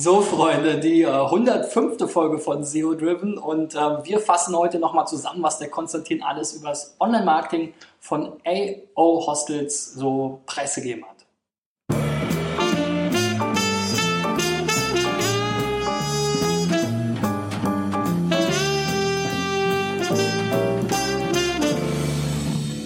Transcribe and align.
So, 0.00 0.20
Freunde, 0.20 0.78
die 0.78 1.02
äh, 1.02 1.08
105. 1.08 2.08
Folge 2.08 2.38
von 2.38 2.62
SEO 2.62 2.94
Driven 2.94 3.36
und 3.36 3.74
äh, 3.74 3.78
wir 4.04 4.20
fassen 4.20 4.56
heute 4.56 4.78
nochmal 4.78 5.08
zusammen, 5.08 5.42
was 5.42 5.58
der 5.58 5.70
Konstantin 5.70 6.22
alles 6.22 6.54
über 6.54 6.68
das 6.68 6.94
Online-Marketing 7.00 7.74
von 7.98 8.34
AO 8.46 9.26
Hostels 9.26 9.94
so 9.94 10.40
preisgegeben 10.46 11.04
hat. 11.04 11.26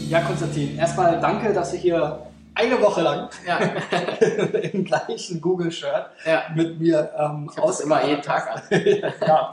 Ja, 0.09 0.23
Konstantin, 0.23 0.79
erstmal 0.79 1.21
danke, 1.21 1.53
dass 1.53 1.73
du 1.73 1.77
hier 1.77 2.32
eine 2.55 2.81
Woche 2.81 3.03
lang 3.03 3.31
ja. 3.47 3.59
im 4.73 4.85
gleichen 4.85 5.41
Google-Shirt 5.41 6.07
ja. 6.27 6.43
mit 6.55 6.79
mir 6.79 7.11
ähm, 7.19 7.51
ich 7.53 7.59
aus 7.59 7.81
immer 7.81 8.05
jeden 8.05 8.23
Tag 8.23 8.51
an. 8.51 8.63
ja, 9.27 9.53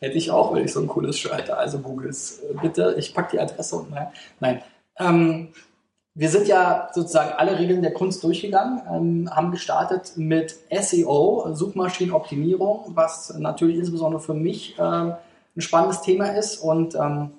hätte 0.00 0.16
ich 0.16 0.30
auch, 0.30 0.54
wenn 0.54 0.64
ich 0.64 0.72
so 0.72 0.80
ein 0.80 0.88
cooles 0.88 1.18
Shirt 1.18 1.36
hätte. 1.36 1.56
Also 1.56 1.78
Googles, 1.78 2.40
äh, 2.40 2.54
bitte, 2.60 2.94
ich 2.98 3.14
packe 3.14 3.32
die 3.32 3.40
Adresse 3.40 3.76
unten 3.76 3.94
rein. 3.94 4.08
Nein. 4.40 4.62
Ähm, 4.98 5.48
wir 6.14 6.28
sind 6.28 6.48
ja 6.48 6.88
sozusagen 6.92 7.32
alle 7.32 7.58
Regeln 7.58 7.82
der 7.82 7.94
Kunst 7.94 8.22
durchgegangen, 8.24 8.82
ähm, 8.92 9.30
haben 9.34 9.52
gestartet 9.52 10.14
mit 10.16 10.56
SEO, 10.70 11.54
Suchmaschinenoptimierung, 11.54 12.92
was 12.94 13.32
natürlich 13.38 13.76
insbesondere 13.76 14.20
für 14.20 14.34
mich 14.34 14.76
ähm, 14.78 15.14
ein 15.56 15.60
spannendes 15.60 16.02
Thema 16.02 16.26
ist 16.36 16.58
und 16.58 16.94
ähm, 16.96 17.30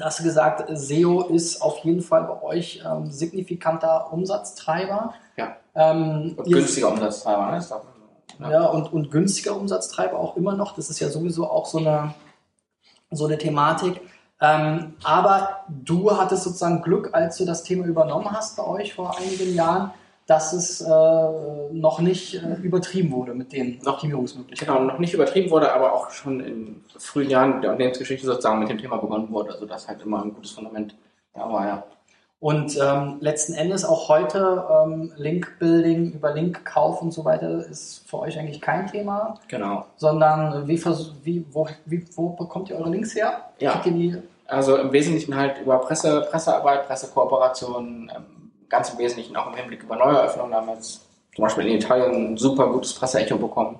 hast 0.00 0.20
du 0.20 0.24
gesagt, 0.24 0.64
SEO 0.72 1.22
ist 1.22 1.62
auf 1.62 1.78
jeden 1.78 2.02
Fall 2.02 2.24
bei 2.24 2.42
euch 2.42 2.82
ähm, 2.84 3.10
signifikanter 3.10 4.12
Umsatztreiber. 4.12 5.14
Ja. 5.36 5.56
Ähm, 5.74 6.34
und 6.36 6.46
günstiger 6.46 6.90
Umsatztreiber, 6.90 7.52
ne? 7.52 7.64
Ja, 8.40 8.50
ja 8.50 8.66
und, 8.66 8.92
und 8.92 9.10
günstiger 9.10 9.56
Umsatztreiber 9.56 10.18
auch 10.18 10.36
immer 10.36 10.54
noch. 10.54 10.74
Das 10.74 10.90
ist 10.90 11.00
ja 11.00 11.08
sowieso 11.08 11.50
auch 11.50 11.66
so 11.66 11.78
eine, 11.78 12.14
so 13.10 13.26
eine 13.26 13.38
Thematik. 13.38 14.00
Ähm, 14.40 14.94
aber 15.02 15.64
du 15.68 16.16
hattest 16.16 16.44
sozusagen 16.44 16.82
Glück, 16.82 17.10
als 17.12 17.38
du 17.38 17.46
das 17.46 17.62
Thema 17.62 17.86
übernommen 17.86 18.30
hast 18.30 18.56
bei 18.56 18.66
euch 18.66 18.94
vor 18.94 19.16
einigen 19.18 19.54
Jahren, 19.54 19.92
dass 20.26 20.52
es 20.52 20.80
äh, 20.80 20.88
noch 21.72 22.00
nicht 22.00 22.34
äh, 22.34 22.54
übertrieben 22.60 23.12
wurde 23.12 23.32
mit 23.32 23.52
den 23.52 23.78
Optimierungsmöglichkeiten. 23.86 24.74
Genau, 24.74 24.86
noch 24.86 24.98
nicht 24.98 25.14
übertrieben 25.14 25.50
wurde, 25.50 25.72
aber 25.72 25.92
auch 25.92 26.10
schon 26.10 26.40
in 26.40 26.84
frühen 26.98 27.30
Jahren 27.30 27.60
der 27.62 27.70
Unternehmensgeschichte 27.70 28.26
sozusagen 28.26 28.58
mit 28.58 28.68
dem 28.68 28.78
Thema 28.78 28.96
begonnen 28.96 29.30
wurde. 29.30 29.52
Also 29.52 29.66
das 29.66 29.86
halt 29.86 30.02
immer 30.02 30.22
ein 30.22 30.34
gutes 30.34 30.50
Fundament 30.50 30.96
da 31.32 31.50
war, 31.50 31.66
ja. 31.66 31.84
Und 32.38 32.78
ähm, 32.78 33.16
letzten 33.20 33.54
Endes 33.54 33.84
auch 33.84 34.08
heute 34.08 34.64
ähm, 34.70 35.10
Link-Building 35.16 36.12
über 36.12 36.34
Link-Kauf 36.34 37.00
und 37.00 37.12
so 37.12 37.24
weiter 37.24 37.64
ist 37.66 38.06
für 38.08 38.18
euch 38.18 38.38
eigentlich 38.38 38.60
kein 38.60 38.86
Thema. 38.86 39.38
Genau. 39.48 39.86
Sondern 39.96 40.68
wie, 40.68 40.78
wie, 41.24 41.46
wo, 41.50 41.66
wie, 41.86 42.04
wo 42.14 42.30
bekommt 42.30 42.68
ihr 42.68 42.76
eure 42.76 42.90
Links 42.90 43.14
her? 43.14 43.40
Ja. 43.58 43.80
Also 44.46 44.76
im 44.76 44.92
Wesentlichen 44.92 45.34
halt 45.34 45.60
über 45.62 45.78
Presse, 45.78 46.26
Pressearbeit, 46.30 46.86
Pressekooperationen, 46.86 48.12
ähm, 48.14 48.35
ganz 48.68 48.90
im 48.90 48.98
Wesentlichen 48.98 49.36
auch 49.36 49.46
im 49.46 49.54
Hinblick 49.54 49.82
über 49.82 49.96
Neueröffnungen. 49.96 50.52
Da 50.52 50.58
haben 50.58 50.66
wir 50.68 50.74
jetzt 50.74 51.06
zum 51.34 51.42
Beispiel 51.42 51.66
in 51.66 51.76
Italien 51.76 52.32
ein 52.32 52.36
super 52.36 52.68
gutes 52.68 52.94
Presseecho 52.94 53.36
bekommen. 53.36 53.78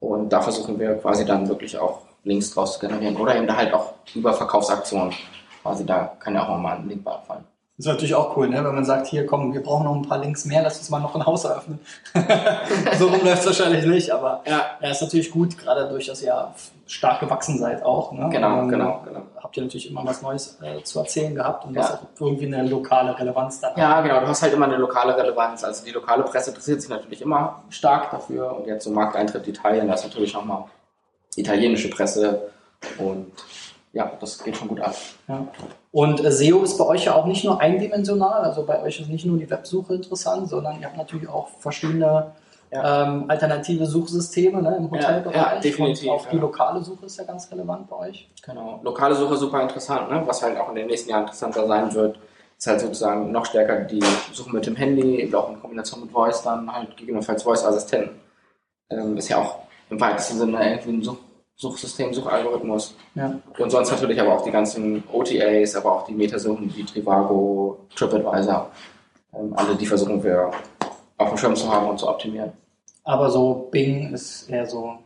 Und 0.00 0.30
da 0.30 0.40
versuchen 0.40 0.78
wir 0.78 0.96
quasi 0.96 1.24
dann 1.24 1.48
wirklich 1.48 1.78
auch 1.78 2.02
Links 2.24 2.52
draus 2.52 2.74
zu 2.74 2.80
generieren. 2.80 3.16
Oder 3.16 3.36
eben 3.36 3.46
da 3.46 3.56
halt 3.56 3.72
auch 3.72 3.94
über 4.14 4.32
Verkaufsaktionen. 4.32 5.14
Quasi 5.62 5.84
da 5.84 6.16
kann 6.18 6.34
ja 6.34 6.48
auch 6.48 6.58
mal 6.58 6.76
ein 6.76 6.88
Link 6.88 7.04
beifallen. 7.04 7.44
Das 7.80 7.86
ist 7.86 7.92
natürlich 7.92 8.14
auch 8.14 8.36
cool, 8.36 8.46
ne? 8.50 8.62
wenn 8.62 8.74
man 8.74 8.84
sagt, 8.84 9.06
hier 9.06 9.24
komm, 9.24 9.54
wir 9.54 9.62
brauchen 9.62 9.84
noch 9.84 9.94
ein 9.94 10.06
paar 10.06 10.18
Links 10.18 10.44
mehr, 10.44 10.60
lass 10.60 10.76
uns 10.76 10.90
mal 10.90 11.00
noch 11.00 11.14
ein 11.14 11.24
Haus 11.24 11.44
eröffnen. 11.44 11.78
so 12.98 13.06
rum 13.06 13.24
läuft 13.24 13.38
es 13.38 13.46
wahrscheinlich 13.46 13.86
nicht, 13.86 14.10
aber 14.10 14.42
ja. 14.46 14.66
ja, 14.82 14.90
ist 14.90 15.00
natürlich 15.00 15.30
gut, 15.30 15.56
gerade 15.56 15.88
durch 15.88 16.06
das 16.06 16.22
ihr 16.22 16.52
stark 16.86 17.20
gewachsen 17.20 17.56
seid 17.56 17.82
auch. 17.82 18.12
Ne? 18.12 18.28
Genau, 18.30 18.66
genau, 18.66 19.00
genau. 19.02 19.22
Habt 19.42 19.56
ihr 19.56 19.62
natürlich 19.62 19.88
immer 19.90 20.04
was 20.04 20.20
Neues 20.20 20.58
äh, 20.60 20.82
zu 20.82 20.98
erzählen 20.98 21.34
gehabt 21.34 21.64
und 21.64 21.72
ja. 21.72 21.80
was 21.80 21.92
auch 21.94 22.00
irgendwie 22.20 22.54
eine 22.54 22.68
lokale 22.68 23.18
Relevanz 23.18 23.60
dann 23.60 23.72
Ja, 23.78 24.02
genau, 24.02 24.20
du 24.20 24.26
hast 24.26 24.42
halt 24.42 24.52
immer 24.52 24.66
eine 24.66 24.76
lokale 24.76 25.16
Relevanz. 25.16 25.64
Also 25.64 25.82
die 25.82 25.92
lokale 25.92 26.24
Presse 26.24 26.50
interessiert 26.50 26.82
sich 26.82 26.90
natürlich 26.90 27.22
immer 27.22 27.62
stark 27.70 28.10
dafür 28.10 28.58
und 28.58 28.66
jetzt 28.66 28.84
zum 28.84 28.92
Markteintritt 28.92 29.48
Italien, 29.48 29.88
da 29.88 29.94
ist 29.94 30.04
natürlich 30.04 30.34
nochmal 30.34 30.64
italienische 31.34 31.88
Presse 31.88 32.50
und 32.98 33.32
ja, 33.92 34.12
das 34.20 34.42
geht 34.42 34.56
schon 34.56 34.68
gut 34.68 34.80
ab. 34.80 34.94
Ja. 35.28 35.46
Und 35.92 36.24
äh, 36.24 36.30
SEO 36.30 36.62
ist 36.62 36.78
bei 36.78 36.86
euch 36.86 37.04
ja 37.06 37.14
auch 37.14 37.26
nicht 37.26 37.44
nur 37.44 37.60
eindimensional, 37.60 38.42
also 38.42 38.64
bei 38.64 38.80
euch 38.82 39.00
ist 39.00 39.08
nicht 39.08 39.26
nur 39.26 39.38
die 39.38 39.50
Websuche 39.50 39.94
interessant, 39.94 40.48
sondern 40.48 40.80
ihr 40.80 40.86
habt 40.86 40.96
natürlich 40.96 41.28
auch 41.28 41.48
verschiedene 41.58 42.32
ja. 42.70 43.04
ähm, 43.04 43.24
alternative 43.28 43.86
Suchsysteme 43.86 44.62
ne, 44.62 44.76
im 44.76 44.90
Hotelbereich. 44.90 45.34
Ja, 45.34 45.54
ja, 45.54 45.60
definitiv. 45.60 46.08
Und 46.08 46.10
auch 46.10 46.26
die 46.26 46.36
lokale 46.36 46.82
Suche 46.82 47.06
ist 47.06 47.18
ja 47.18 47.24
ganz 47.24 47.50
relevant 47.50 47.88
bei 47.88 47.96
euch. 47.96 48.30
Genau. 48.44 48.80
Lokale 48.82 49.16
Suche 49.16 49.36
super 49.36 49.60
interessant, 49.62 50.10
ne? 50.10 50.22
was 50.24 50.42
halt 50.42 50.56
auch 50.58 50.68
in 50.68 50.76
den 50.76 50.86
nächsten 50.86 51.10
Jahren 51.10 51.22
interessanter 51.22 51.66
sein 51.66 51.92
wird, 51.92 52.18
ist 52.56 52.66
halt 52.66 52.80
sozusagen 52.80 53.32
noch 53.32 53.46
stärker 53.46 53.80
die 53.80 54.02
Suche 54.32 54.50
mit 54.50 54.66
dem 54.66 54.76
Handy, 54.76 55.20
eben 55.20 55.34
auch 55.34 55.50
in 55.50 55.60
Kombination 55.60 56.02
mit 56.02 56.12
Voice 56.12 56.42
dann 56.42 56.72
halt 56.72 56.96
gegebenenfalls 56.96 57.42
Voice-Assistenten. 57.42 58.20
Ähm, 58.90 59.16
ist 59.16 59.28
ja 59.28 59.38
auch 59.38 59.60
im 59.88 60.00
weitesten 60.00 60.38
Sinne 60.38 60.70
irgendwie 60.70 60.90
ein 60.90 61.02
Such 61.02 61.16
Suchsystem, 61.60 62.14
Suchalgorithmus. 62.14 62.94
Ja. 63.14 63.38
Und 63.58 63.70
sonst 63.70 63.90
natürlich 63.90 64.18
aber 64.18 64.32
auch 64.32 64.42
die 64.42 64.50
ganzen 64.50 65.04
OTAs, 65.12 65.76
aber 65.76 65.92
auch 65.92 66.06
die 66.06 66.14
Metasuchen 66.14 66.74
wie 66.74 66.84
Trivago, 66.84 67.80
TripAdvisor. 67.94 68.70
Ähm, 69.34 69.52
alle 69.54 69.76
die 69.76 69.84
versuchen 69.84 70.24
wir 70.24 70.50
auf 71.18 71.28
dem 71.28 71.36
Schirm 71.36 71.54
zu 71.54 71.70
haben 71.70 71.86
und 71.86 71.98
zu 71.98 72.08
optimieren. 72.08 72.52
Aber 73.04 73.30
so 73.30 73.68
Bing 73.70 74.14
ist 74.14 74.48
eher 74.48 74.66
so. 74.66 75.00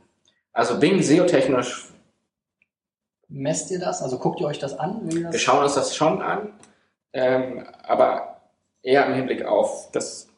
Also 0.52 0.78
Bing 0.78 1.02
SEO-technisch. 1.02 1.88
Messt 3.28 3.72
ihr 3.72 3.80
das? 3.80 4.00
Also 4.00 4.18
guckt 4.18 4.40
ihr 4.40 4.46
euch 4.46 4.60
das 4.60 4.78
an? 4.78 5.08
Das 5.08 5.32
wir 5.32 5.38
schauen 5.40 5.64
uns 5.64 5.74
das 5.74 5.96
schon 5.96 6.22
an, 6.22 6.52
ähm, 7.12 7.66
aber 7.82 8.36
eher 8.80 9.04
im 9.06 9.14
Hinblick 9.14 9.44
auf 9.44 9.90
das 9.90 10.28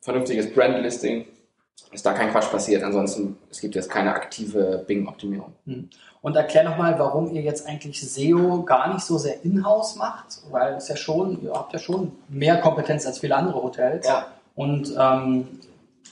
vernünftiges 0.00 0.50
Brandlisting 0.54 1.26
ist 1.92 2.04
da 2.04 2.12
kein 2.12 2.30
Quatsch 2.30 2.50
passiert. 2.50 2.82
Ansonsten, 2.82 3.38
es 3.50 3.60
gibt 3.60 3.74
jetzt 3.74 3.90
keine 3.90 4.14
aktive 4.14 4.84
Bing-Optimierung. 4.86 5.52
Hm. 5.66 5.88
Und 6.22 6.36
erklär 6.36 6.64
nochmal, 6.64 6.98
warum 6.98 7.32
ihr 7.34 7.42
jetzt 7.42 7.66
eigentlich 7.66 8.00
SEO 8.00 8.62
gar 8.64 8.92
nicht 8.92 9.04
so 9.04 9.16
sehr 9.18 9.44
in-house 9.44 9.96
macht, 9.96 10.40
weil 10.50 10.74
es 10.74 10.88
ja 10.88 10.96
schon, 10.96 11.42
ihr 11.42 11.52
habt 11.52 11.72
ja 11.72 11.78
schon 11.78 12.12
mehr 12.28 12.60
Kompetenz 12.60 13.06
als 13.06 13.20
viele 13.20 13.36
andere 13.36 13.62
Hotels. 13.62 14.06
Ja. 14.06 14.26
Und 14.54 14.94
ähm, 14.98 15.46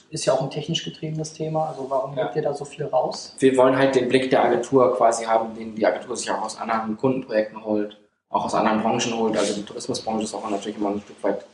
ist 0.09 0.25
ja 0.25 0.33
auch 0.33 0.41
ein 0.41 0.49
technisch 0.49 0.83
getriebenes 0.83 1.33
Thema. 1.33 1.67
Also 1.69 1.87
warum 1.89 2.15
ja. 2.17 2.31
ihr 2.33 2.41
da 2.41 2.53
so 2.53 2.65
viel 2.65 2.85
raus? 2.85 3.35
Wir 3.39 3.57
wollen 3.57 3.77
halt 3.77 3.95
den 3.95 4.07
Blick 4.07 4.29
der 4.29 4.43
Agentur 4.43 4.95
quasi 4.95 5.25
haben, 5.25 5.55
den 5.55 5.75
die 5.75 5.85
Agentur 5.85 6.15
sich 6.15 6.29
auch 6.31 6.41
aus 6.41 6.57
anderen 6.57 6.95
Kundenprojekten 6.97 7.63
holt, 7.63 7.97
auch 8.29 8.45
aus 8.45 8.53
anderen 8.53 8.81
Branchen 8.81 9.17
holt. 9.17 9.37
Also 9.37 9.53
die 9.53 9.63
Tourismusbranche 9.63 10.23
ist 10.23 10.33
auch 10.33 10.49
natürlich 10.49 10.77
immer 10.77 10.91
ein 10.91 11.01
Stück 11.01 11.21
weit 11.23 11.45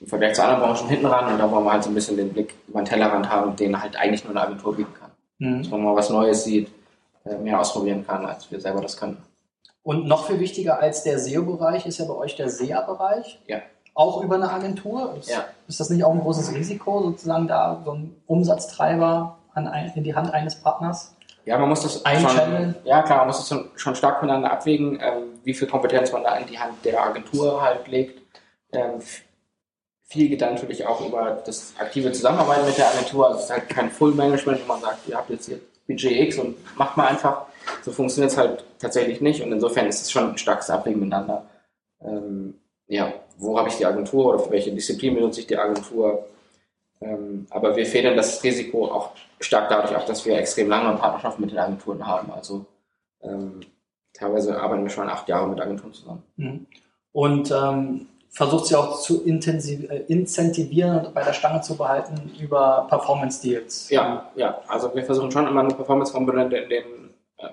im 0.00 0.06
Vergleich 0.06 0.34
zu 0.34 0.42
anderen 0.42 0.62
Branchen 0.62 0.88
hinten 0.88 1.06
ran 1.06 1.32
und 1.32 1.38
da 1.38 1.50
wollen 1.50 1.64
wir 1.64 1.72
halt 1.72 1.84
so 1.84 1.90
ein 1.90 1.94
bisschen 1.94 2.16
den 2.16 2.32
Blick 2.32 2.54
über 2.68 2.80
den 2.80 2.86
Tellerrand 2.86 3.30
haben, 3.30 3.56
den 3.56 3.80
halt 3.80 3.96
eigentlich 3.96 4.24
nur 4.24 4.32
eine 4.32 4.42
Agentur 4.42 4.76
bieten 4.76 4.92
kann. 4.94 5.10
Mhm. 5.38 5.62
Dass 5.62 5.70
man 5.70 5.82
mal 5.82 5.96
was 5.96 6.10
Neues 6.10 6.44
sieht, 6.44 6.70
äh, 7.24 7.36
mehr 7.38 7.58
ausprobieren 7.58 8.06
kann, 8.06 8.24
als 8.26 8.50
wir 8.50 8.60
selber 8.60 8.80
das 8.80 8.96
können. 8.96 9.16
Und 9.82 10.06
noch 10.06 10.26
viel 10.26 10.40
wichtiger 10.40 10.80
als 10.80 11.02
der 11.04 11.18
SEO-Bereich 11.18 11.86
ist 11.86 11.98
ja 11.98 12.06
bei 12.06 12.14
euch 12.14 12.36
der 12.36 12.48
SEA-Bereich. 12.48 13.40
Ja. 13.46 13.62
Auch 13.94 14.22
über 14.22 14.34
eine 14.34 14.50
Agentur. 14.50 15.14
Ist, 15.18 15.30
ja. 15.30 15.44
ist 15.68 15.80
das 15.80 15.90
nicht 15.90 16.04
auch 16.04 16.12
ein 16.12 16.20
großes 16.20 16.52
Risiko, 16.54 17.02
sozusagen 17.02 17.46
da 17.46 17.80
so 17.84 17.92
einen 17.92 18.20
Umsatztreiber 18.26 19.38
ein, 19.54 19.92
in 19.94 20.04
die 20.04 20.14
Hand 20.14 20.34
eines 20.34 20.56
Partners? 20.56 21.14
Ja, 21.44 21.56
man 21.58 21.68
muss 21.68 21.82
das 21.82 22.02
schon, 22.02 22.74
ja 22.84 23.02
klar, 23.02 23.18
man 23.18 23.28
muss 23.28 23.48
das 23.48 23.64
schon 23.76 23.94
stark 23.94 24.20
miteinander 24.20 24.50
abwägen, 24.50 24.98
ähm, 25.00 25.38
wie 25.44 25.54
viel 25.54 25.68
Kompetenz 25.68 26.12
man 26.12 26.24
da 26.24 26.36
in 26.36 26.46
die 26.48 26.58
Hand 26.58 26.84
der 26.84 27.00
Agentur 27.00 27.62
halt 27.62 27.86
legt. 27.86 28.20
Ähm, 28.72 29.00
viel 30.06 30.28
geht 30.28 30.40
natürlich 30.40 30.86
auch 30.86 31.06
über 31.06 31.42
das 31.44 31.74
aktive 31.78 32.12
Zusammenarbeiten 32.12 32.66
mit 32.66 32.78
der 32.78 32.88
Agentur. 32.90 33.26
Also 33.26 33.38
es 33.38 33.44
ist 33.44 33.50
halt 33.50 33.68
kein 33.68 33.90
Full-Management, 33.90 34.62
wo 34.62 34.72
man 34.72 34.80
sagt, 34.80 35.08
ihr 35.08 35.16
habt 35.16 35.30
jetzt 35.30 35.46
hier 35.46 35.60
Budget 35.86 36.12
X 36.12 36.38
und 36.38 36.56
macht 36.76 36.96
mal 36.96 37.08
einfach. 37.08 37.46
So 37.82 37.90
funktioniert 37.92 38.32
es 38.32 38.38
halt 38.38 38.64
tatsächlich 38.78 39.20
nicht 39.20 39.42
und 39.42 39.52
insofern 39.52 39.86
ist 39.86 40.02
es 40.02 40.10
schon 40.10 40.30
ein 40.30 40.38
starkes 40.38 40.70
Abwägen 40.70 41.00
miteinander. 41.00 41.46
Ähm, 42.00 42.54
ja, 42.86 43.12
wo 43.38 43.58
habe 43.58 43.68
ich 43.68 43.76
die 43.76 43.86
Agentur 43.86 44.26
oder 44.26 44.38
für 44.38 44.50
welche 44.50 44.72
Disziplin 44.72 45.14
benutze 45.14 45.40
ich 45.40 45.48
die 45.48 45.56
Agentur? 45.56 46.26
Ähm, 47.00 47.46
aber 47.50 47.76
wir 47.76 47.84
federn 47.84 48.16
das 48.16 48.42
Risiko 48.44 48.86
auch 48.86 49.10
stark 49.40 49.68
dadurch 49.68 49.94
ab, 49.94 50.06
dass 50.06 50.24
wir 50.24 50.38
extrem 50.38 50.68
lange 50.68 50.96
Partnerschaften 50.96 51.42
mit 51.42 51.50
den 51.50 51.58
Agenturen 51.58 52.06
haben. 52.06 52.32
Also 52.32 52.64
ähm, 53.22 53.60
teilweise 54.14 54.60
arbeiten 54.60 54.84
wir 54.84 54.90
schon 54.90 55.08
acht 55.08 55.28
Jahre 55.28 55.48
mit 55.48 55.60
Agenturen 55.60 55.92
zusammen. 55.92 56.22
Mhm. 56.36 56.66
Und 57.12 57.50
ähm, 57.50 58.06
versucht 58.36 58.66
sie 58.66 58.76
auch 58.76 59.00
zu 59.00 59.24
äh, 59.24 60.02
incentivieren 60.08 61.06
und 61.06 61.14
bei 61.14 61.22
der 61.22 61.32
Stange 61.32 61.62
zu 61.62 61.74
behalten 61.74 62.30
über 62.38 62.86
Performance-Deals. 62.90 63.88
Ja, 63.88 64.30
ja, 64.36 64.60
also 64.68 64.94
wir 64.94 65.04
versuchen 65.04 65.30
schon 65.30 65.46
immer 65.46 65.60
eine 65.60 65.72
Performance-Komponente 65.72 66.58
in 66.58 66.68
den 66.68 66.84
äh, 67.38 67.48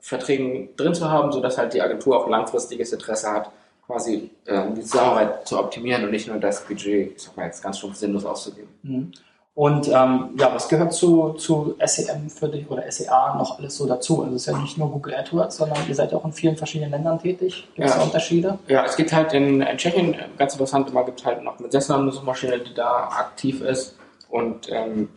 Verträgen 0.00 0.70
drin 0.76 0.94
zu 0.94 1.08
haben, 1.08 1.30
sodass 1.30 1.56
halt 1.58 1.74
die 1.74 1.80
Agentur 1.80 2.18
auch 2.18 2.28
langfristiges 2.28 2.92
Interesse 2.92 3.30
hat, 3.30 3.52
quasi 3.86 4.30
äh, 4.46 4.62
die 4.76 4.82
Zusammenarbeit 4.82 5.46
zu 5.46 5.60
optimieren 5.60 6.02
und 6.02 6.10
nicht 6.10 6.26
nur 6.26 6.38
das 6.38 6.64
Budget, 6.64 7.12
ich 7.14 7.22
sag 7.22 7.36
mal 7.36 7.46
jetzt 7.46 7.62
ganz 7.62 7.78
stumpf 7.78 7.94
sinnlos 7.94 8.24
auszugeben. 8.24 8.68
Mhm. 8.82 9.12
Und 9.56 9.88
ähm, 9.88 10.34
ja, 10.38 10.54
was 10.54 10.68
gehört 10.68 10.92
zu, 10.92 11.32
zu 11.32 11.76
SEM 11.82 12.28
für 12.28 12.46
dich 12.46 12.70
oder 12.70 12.92
SEA 12.92 13.36
noch 13.38 13.58
alles 13.58 13.74
so 13.74 13.86
dazu? 13.86 14.22
Also 14.22 14.36
es 14.36 14.46
ist 14.46 14.52
ja 14.52 14.58
nicht 14.58 14.76
nur 14.76 14.90
Google 14.90 15.14
AdWords, 15.14 15.56
sondern 15.56 15.78
ihr 15.88 15.94
seid 15.94 16.12
auch 16.12 16.26
in 16.26 16.32
vielen 16.34 16.58
verschiedenen 16.58 16.90
Ländern 16.90 17.18
tätig. 17.18 17.66
Gibt 17.74 17.88
es 17.88 17.94
ja. 17.94 17.98
da 17.98 18.04
Unterschiede? 18.04 18.58
Ja, 18.68 18.84
es 18.84 18.96
gibt 18.96 19.14
halt 19.14 19.32
in, 19.32 19.62
in 19.62 19.78
Tschechien, 19.78 20.14
ganz 20.36 20.52
interessant, 20.52 20.90
immer 20.90 21.06
gibt 21.06 21.24
halt 21.24 21.42
noch 21.42 21.58
eine 21.58 21.70
Sessnamen 21.70 22.02
eine 22.02 22.12
Suchmaschine, 22.12 22.58
die 22.58 22.74
da 22.74 23.08
aktiv 23.08 23.62
ist 23.62 23.96
und 24.28 24.70
ähm, 24.70 25.08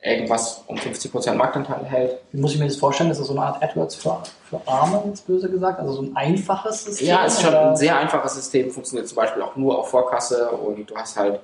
irgendwas 0.00 0.62
um 0.68 0.76
50% 0.76 1.34
Marktanteil 1.34 1.84
hält. 1.84 2.18
Wie 2.30 2.40
muss 2.40 2.52
ich 2.52 2.60
mir 2.60 2.66
das 2.66 2.76
vorstellen? 2.76 3.10
Ist 3.10 3.18
das 3.18 3.26
so 3.26 3.32
eine 3.32 3.42
Art 3.42 3.60
AdWords 3.60 3.96
für, 3.96 4.22
für 4.48 4.60
Arme, 4.66 5.02
jetzt 5.06 5.26
böse 5.26 5.50
gesagt? 5.50 5.80
Also 5.80 5.94
so 5.94 6.02
ein 6.02 6.14
einfaches 6.14 6.84
System? 6.84 7.08
Ja, 7.08 7.26
es 7.26 7.34
ist 7.34 7.42
schon 7.42 7.52
ein 7.52 7.74
sehr 7.74 7.98
einfaches 7.98 8.36
System, 8.36 8.70
funktioniert 8.70 9.08
zum 9.08 9.16
Beispiel 9.16 9.42
auch 9.42 9.56
nur 9.56 9.76
auf 9.80 9.88
Vorkasse 9.88 10.48
und 10.50 10.88
du 10.88 10.94
hast 10.94 11.16
halt 11.16 11.40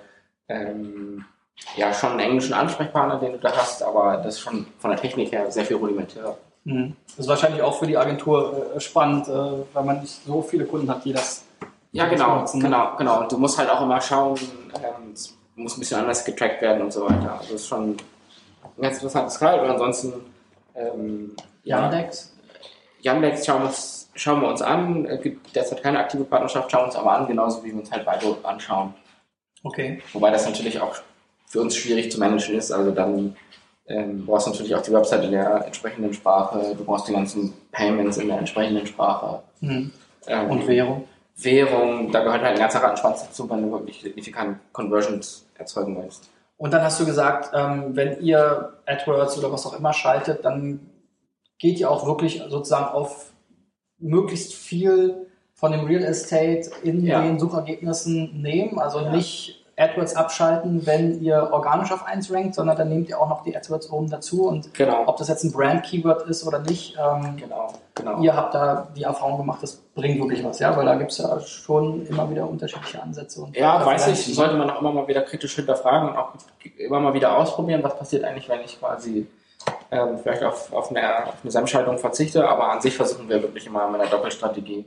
ähm, 0.48 1.24
ja 1.76 1.92
schon 1.92 2.10
einen 2.12 2.20
englischen 2.20 2.54
Ansprechpartner, 2.54 3.18
den 3.18 3.32
du 3.32 3.38
da 3.38 3.52
hast, 3.56 3.82
aber 3.82 4.18
das 4.18 4.34
ist 4.34 4.40
schon 4.40 4.66
von 4.78 4.90
der 4.90 5.00
Technik 5.00 5.32
her 5.32 5.50
sehr 5.50 5.64
viel 5.64 5.76
rudimentär. 5.76 6.36
Mhm. 6.64 6.96
Das 7.06 7.20
ist 7.20 7.28
wahrscheinlich 7.28 7.62
auch 7.62 7.78
für 7.78 7.86
die 7.86 7.96
Agentur 7.96 8.74
äh, 8.76 8.80
spannend, 8.80 9.28
äh, 9.28 9.32
weil 9.72 9.84
man 9.84 10.00
nicht 10.00 10.24
so 10.24 10.42
viele 10.42 10.64
Kunden 10.66 10.90
hat, 10.90 11.04
die 11.04 11.12
das. 11.12 11.44
Ja, 11.92 12.06
genau, 12.06 12.40
nutzen, 12.40 12.58
ne? 12.58 12.64
genau, 12.64 12.96
genau. 12.96 13.20
Und 13.20 13.32
du 13.32 13.38
musst 13.38 13.58
halt 13.58 13.68
auch 13.68 13.82
immer 13.82 14.00
schauen, 14.00 14.38
ähm, 14.76 15.12
es 15.12 15.36
muss 15.56 15.76
ein 15.76 15.80
bisschen 15.80 15.98
anders 15.98 16.24
getrackt 16.24 16.62
werden 16.62 16.82
und 16.82 16.92
so 16.92 17.04
weiter. 17.04 17.32
Also 17.32 17.52
das 17.52 17.62
ist 17.62 17.66
schon 17.66 17.90
ein 17.90 18.82
ganz 18.82 18.96
interessantes 18.96 19.38
Teil. 19.38 19.58
Und 19.60 19.70
ansonsten 19.70 20.12
ähm, 20.76 21.34
Yandex? 21.64 22.32
Yandex 23.00 23.44
schauen 23.44 23.62
wir, 23.62 23.68
uns, 23.68 24.10
schauen 24.14 24.40
wir 24.40 24.48
uns 24.48 24.62
an. 24.62 25.06
Es 25.06 25.20
gibt 25.22 25.54
derzeit 25.56 25.82
keine 25.82 25.98
aktive 25.98 26.24
Partnerschaft, 26.24 26.70
schauen 26.70 26.82
wir 26.82 26.86
uns 26.86 26.96
aber 26.96 27.12
an, 27.12 27.26
genauso 27.26 27.64
wie 27.64 27.72
wir 27.72 27.80
uns 27.80 27.90
halt 27.90 28.04
beide 28.04 28.36
anschauen. 28.44 28.94
Okay. 29.64 30.00
Wobei 30.12 30.30
das 30.30 30.46
natürlich 30.46 30.80
auch 30.80 30.94
für 31.50 31.60
uns 31.60 31.74
schwierig 31.74 32.12
zu 32.12 32.20
managen 32.20 32.54
ist. 32.54 32.70
Also 32.70 32.92
dann 32.92 33.34
ähm, 33.88 34.24
brauchst 34.24 34.46
du 34.46 34.52
natürlich 34.52 34.74
auch 34.76 34.82
die 34.82 34.92
Website 34.92 35.24
in 35.24 35.32
der 35.32 35.66
entsprechenden 35.66 36.14
Sprache, 36.14 36.76
du 36.78 36.84
brauchst 36.84 37.08
die 37.08 37.12
ganzen 37.12 37.52
Payments 37.72 38.18
in 38.18 38.28
der 38.28 38.38
entsprechenden 38.38 38.86
Sprache. 38.86 39.42
Mhm. 39.60 39.90
Ähm, 40.28 40.50
Und 40.50 40.68
Währung? 40.68 41.04
Währung, 41.36 42.12
da 42.12 42.22
gehört 42.22 42.42
halt 42.42 42.52
ein 42.54 42.60
ganzer 42.60 42.80
Rattenschwanz 42.80 43.24
dazu, 43.24 43.50
wenn 43.50 43.62
du 43.62 43.72
wirklich 43.72 44.00
signifikant 44.00 44.58
Conversions 44.72 45.44
erzeugen 45.58 46.00
willst. 46.00 46.30
Und 46.56 46.72
dann 46.72 46.82
hast 46.82 47.00
du 47.00 47.06
gesagt, 47.06 47.50
ähm, 47.52 47.96
wenn 47.96 48.20
ihr 48.20 48.74
AdWords 48.86 49.36
oder 49.38 49.50
was 49.50 49.66
auch 49.66 49.76
immer 49.76 49.92
schaltet, 49.92 50.44
dann 50.44 50.78
geht 51.58 51.80
ihr 51.80 51.90
auch 51.90 52.06
wirklich 52.06 52.42
sozusagen 52.48 52.94
auf 52.94 53.32
möglichst 53.98 54.54
viel 54.54 55.26
von 55.54 55.72
dem 55.72 55.86
Real 55.86 56.04
Estate 56.04 56.70
in 56.84 57.04
ja. 57.04 57.22
den 57.22 57.40
Suchergebnissen 57.40 58.40
nehmen. 58.40 58.78
Also 58.78 59.00
ja. 59.00 59.10
nicht 59.10 59.59
AdWords 59.80 60.14
abschalten, 60.14 60.86
wenn 60.86 61.20
ihr 61.22 61.50
organisch 61.52 61.90
auf 61.92 62.06
1 62.06 62.32
rankt, 62.32 62.54
sondern 62.54 62.76
dann 62.76 62.88
nehmt 62.88 63.08
ihr 63.08 63.20
auch 63.20 63.28
noch 63.28 63.42
die 63.42 63.56
AdWords 63.56 63.90
oben 63.90 64.10
dazu 64.10 64.48
und 64.48 64.72
genau. 64.74 65.04
ob 65.06 65.16
das 65.16 65.28
jetzt 65.28 65.44
ein 65.44 65.52
Brand-Keyword 65.52 66.28
ist 66.28 66.46
oder 66.46 66.58
nicht, 66.60 66.96
ähm, 66.98 67.36
genau, 67.36 67.72
genau. 67.94 68.20
ihr 68.20 68.34
habt 68.34 68.54
da 68.54 68.88
die 68.96 69.02
Erfahrung 69.02 69.38
gemacht, 69.38 69.62
das 69.62 69.76
bringt 69.94 70.20
wirklich 70.20 70.44
was, 70.44 70.58
ja, 70.58 70.76
weil 70.76 70.86
da 70.86 70.94
gibt 70.96 71.12
es 71.12 71.18
ja 71.18 71.40
schon 71.40 72.06
immer 72.06 72.30
wieder 72.30 72.48
unterschiedliche 72.48 73.02
Ansätze. 73.02 73.46
ja, 73.54 73.84
weiß 73.84 74.08
ich, 74.08 74.34
sollte 74.34 74.56
man 74.56 74.70
auch 74.70 74.80
immer 74.80 74.92
mal 74.92 75.08
wieder 75.08 75.22
kritisch 75.22 75.54
hinterfragen 75.54 76.10
und 76.10 76.16
auch 76.16 76.32
immer 76.76 77.00
mal 77.00 77.14
wieder 77.14 77.36
ausprobieren, 77.36 77.82
was 77.82 77.96
passiert 77.96 78.24
eigentlich, 78.24 78.48
wenn 78.48 78.60
ich 78.60 78.78
quasi 78.78 79.26
ähm, 79.90 80.18
vielleicht 80.22 80.42
auf, 80.42 80.72
auf 80.72 80.90
eine, 80.90 81.26
auf 81.26 81.34
eine 81.42 81.50
SEM-Schaltung 81.50 81.98
verzichte, 81.98 82.48
aber 82.48 82.70
an 82.70 82.80
sich 82.80 82.96
versuchen 82.96 83.28
wir 83.28 83.42
wirklich 83.42 83.66
immer 83.66 83.88
mit 83.88 84.00
einer 84.00 84.10
Doppelstrategie 84.10 84.84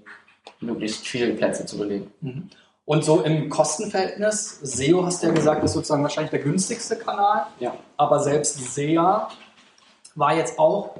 möglichst 0.59 1.05
viele 1.05 1.33
Plätze 1.33 1.65
zu 1.65 1.77
belegen. 1.77 2.11
Mhm. 2.21 2.49
Und 2.85 3.05
so 3.05 3.21
im 3.21 3.49
Kostenverhältnis, 3.49 4.59
SEO 4.61 5.05
hast 5.05 5.23
du 5.23 5.27
ja 5.27 5.33
gesagt, 5.33 5.63
ist 5.63 5.73
sozusagen 5.73 6.03
wahrscheinlich 6.03 6.31
der 6.31 6.41
günstigste 6.41 6.97
Kanal. 6.97 7.47
Ja. 7.59 7.73
Aber 7.95 8.19
selbst 8.19 8.57
SEA 8.73 9.29
war 10.15 10.35
jetzt 10.35 10.59
auch 10.59 10.95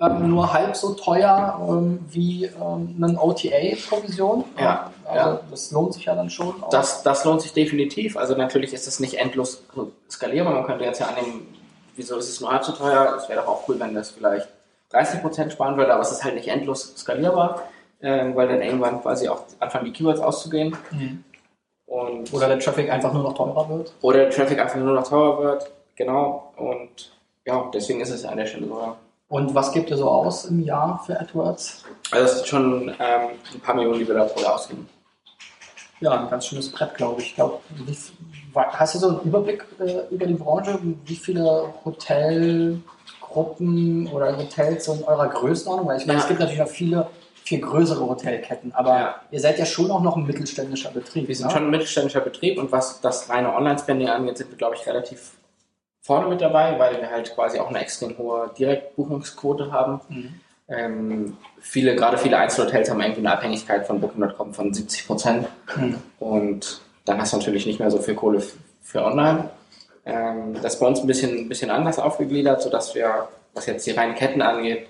ähm, 0.00 0.30
nur 0.30 0.52
halb 0.52 0.76
so 0.76 0.94
teuer 0.94 1.58
ähm, 1.60 2.00
wie 2.10 2.44
ähm, 2.44 2.94
eine 3.00 3.20
OTA-Provision. 3.20 4.44
Ja, 4.58 4.92
also 5.04 5.30
ja. 5.30 5.40
das 5.50 5.70
lohnt 5.70 5.94
sich 5.94 6.04
ja 6.04 6.14
dann 6.14 6.30
schon. 6.30 6.54
Das, 6.70 7.02
das 7.02 7.24
lohnt 7.24 7.42
sich 7.42 7.52
definitiv. 7.52 8.16
Also 8.16 8.36
natürlich 8.36 8.72
ist 8.72 8.88
es 8.88 8.98
nicht 8.98 9.14
endlos 9.14 9.64
skalierbar. 10.10 10.54
Man 10.54 10.66
könnte 10.66 10.84
jetzt 10.84 11.00
ja 11.00 11.06
annehmen, 11.06 11.54
wieso 11.96 12.16
ist 12.16 12.28
es 12.28 12.40
nur 12.40 12.50
halb 12.50 12.64
so 12.64 12.72
teuer? 12.72 13.16
Es 13.16 13.28
wäre 13.28 13.40
doch 13.40 13.48
auch 13.48 13.68
cool, 13.68 13.78
wenn 13.78 13.94
das 13.94 14.10
vielleicht 14.10 14.48
30% 14.92 15.50
sparen 15.50 15.76
würde, 15.76 15.92
aber 15.92 16.02
es 16.02 16.12
ist 16.12 16.24
halt 16.24 16.34
nicht 16.34 16.48
endlos 16.48 16.94
skalierbar, 16.96 17.62
äh, 18.00 18.34
weil 18.34 18.48
dann 18.48 18.62
irgendwann 18.62 19.02
quasi 19.02 19.28
auch 19.28 19.42
anfangen 19.60 19.86
die 19.86 19.92
Keywords 19.92 20.20
auszugehen. 20.20 20.76
Mhm. 20.90 21.24
Und 21.88 22.32
oder 22.34 22.48
der 22.48 22.58
Traffic 22.58 22.90
einfach 22.90 23.12
nur 23.12 23.22
noch 23.22 23.34
teurer 23.34 23.68
wird. 23.68 23.92
Oder 24.02 24.18
der 24.18 24.30
Traffic 24.30 24.60
einfach 24.60 24.76
nur 24.76 24.94
noch 24.94 25.08
teurer 25.08 25.42
wird, 25.42 25.70
genau. 25.96 26.52
Und 26.56 27.12
ja, 27.46 27.70
deswegen 27.72 28.00
ist 28.00 28.10
es 28.10 28.26
an 28.26 28.36
der 28.36 28.46
Stelle 28.46 28.66
so. 28.66 28.96
Und 29.28 29.54
was 29.54 29.72
gibt 29.72 29.90
ihr 29.90 29.96
so 29.96 30.08
aus 30.08 30.46
im 30.46 30.62
Jahr 30.62 31.02
für 31.04 31.18
AdWords? 31.18 31.84
Also 32.10 32.24
es 32.24 32.36
sind 32.36 32.46
schon 32.46 32.88
ähm, 32.88 33.28
ein 33.54 33.60
paar 33.60 33.74
Millionen, 33.74 33.98
die 33.98 34.08
wir 34.08 34.14
da 34.14 34.24
pro 34.24 34.40
Jahr 34.40 34.54
ausgeben. 34.54 34.88
Ja, 36.00 36.12
ein 36.12 36.30
ganz 36.30 36.46
schönes 36.46 36.70
Brett, 36.70 36.94
glaube 36.94 37.20
ich. 37.20 37.28
ich 37.28 37.34
glaub, 37.34 37.60
hast 38.54 38.94
du 38.94 38.98
so 38.98 39.08
einen 39.08 39.20
Überblick 39.22 39.64
äh, 39.80 40.02
über 40.10 40.26
die 40.26 40.34
Branche? 40.34 40.78
Wie 41.04 41.16
viele 41.16 41.74
Hotelgruppen 41.84 44.06
oder 44.12 44.36
Hotels 44.36 44.84
so 44.84 44.94
in 44.94 45.02
eurer 45.04 45.28
Größenordnung? 45.28 45.88
Weil 45.88 45.98
ich 45.98 46.06
meine, 46.06 46.18
ja. 46.18 46.22
es 46.22 46.28
gibt 46.28 46.40
natürlich 46.40 46.60
noch 46.60 46.68
viele 46.68 47.08
viel 47.48 47.60
größere 47.60 48.06
Hotelketten. 48.06 48.72
Aber 48.74 48.98
ja. 48.98 49.14
ihr 49.30 49.40
seid 49.40 49.58
ja 49.58 49.64
schon 49.64 49.90
auch 49.90 50.02
noch 50.02 50.16
ein 50.16 50.26
mittelständischer 50.26 50.90
Betrieb. 50.90 51.28
Wir 51.28 51.34
sind 51.34 51.46
ne? 51.46 51.52
schon 51.52 51.64
ein 51.64 51.70
mittelständischer 51.70 52.20
Betrieb 52.20 52.58
und 52.58 52.70
was 52.70 53.00
das 53.00 53.30
reine 53.30 53.54
Online-Spending 53.54 54.08
angeht, 54.08 54.36
sind 54.36 54.50
wir, 54.50 54.58
glaube 54.58 54.76
ich, 54.76 54.86
relativ 54.86 55.32
vorne 56.02 56.28
mit 56.28 56.42
dabei, 56.42 56.78
weil 56.78 57.00
wir 57.00 57.10
halt 57.10 57.34
quasi 57.34 57.58
auch 57.58 57.68
eine 57.68 57.80
extrem 57.80 58.18
hohe 58.18 58.50
Direktbuchungsquote 58.58 59.72
haben. 59.72 60.00
Mhm. 60.10 60.40
Ähm, 60.68 61.36
viele, 61.58 61.96
gerade 61.96 62.18
viele 62.18 62.36
Einzelhotels 62.36 62.90
haben 62.90 63.00
irgendwie 63.00 63.20
eine 63.20 63.32
Abhängigkeit 63.32 63.86
von 63.86 63.98
Booking.com 63.98 64.52
von 64.52 64.74
70 64.74 65.06
Prozent. 65.06 65.48
Mhm. 65.74 65.96
Und 66.18 66.82
dann 67.06 67.18
hast 67.18 67.32
du 67.32 67.38
natürlich 67.38 67.64
nicht 67.64 67.80
mehr 67.80 67.90
so 67.90 67.98
viel 67.98 68.14
Kohle 68.14 68.42
für 68.82 69.02
online. 69.02 69.48
Ähm, 70.04 70.52
das 70.62 70.74
ist 70.74 70.80
bei 70.80 70.86
uns 70.86 71.00
ein 71.00 71.06
bisschen, 71.06 71.34
ein 71.38 71.48
bisschen 71.48 71.70
anders 71.70 71.98
aufgegliedert, 71.98 72.60
sodass 72.60 72.94
wir, 72.94 73.28
was 73.54 73.64
jetzt 73.64 73.86
die 73.86 73.92
reinen 73.92 74.16
Ketten 74.16 74.42
angeht, 74.42 74.86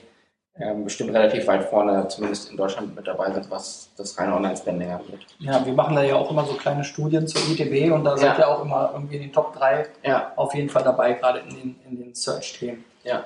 ähm, 0.60 0.84
bestimmt 0.84 1.12
relativ 1.12 1.46
weit 1.46 1.64
vorne, 1.64 2.08
zumindest 2.08 2.50
in 2.50 2.56
Deutschland 2.56 2.94
mit 2.94 3.06
dabei 3.06 3.32
sind, 3.32 3.50
was 3.50 3.90
das 3.96 4.18
reine 4.18 4.34
Online-Spending 4.34 4.90
angeht. 4.90 5.20
Ja, 5.38 5.64
wir 5.64 5.72
machen 5.72 5.94
da 5.94 6.02
ja 6.02 6.16
auch 6.16 6.30
immer 6.30 6.44
so 6.44 6.54
kleine 6.54 6.84
Studien 6.84 7.26
zur 7.26 7.40
ITB 7.42 7.92
und 7.92 8.04
da 8.04 8.10
ja. 8.10 8.16
seid 8.16 8.38
ihr 8.38 8.48
auch 8.48 8.64
immer 8.64 8.90
irgendwie 8.92 9.16
in 9.16 9.22
den 9.22 9.32
Top 9.32 9.54
3 9.54 9.86
ja. 10.02 10.32
auf 10.36 10.54
jeden 10.54 10.68
Fall 10.68 10.82
dabei, 10.82 11.12
gerade 11.14 11.40
in 11.40 11.50
den, 11.50 11.76
in 11.88 11.98
den 11.98 12.14
Search-Themen. 12.14 12.84
Ja. 13.04 13.24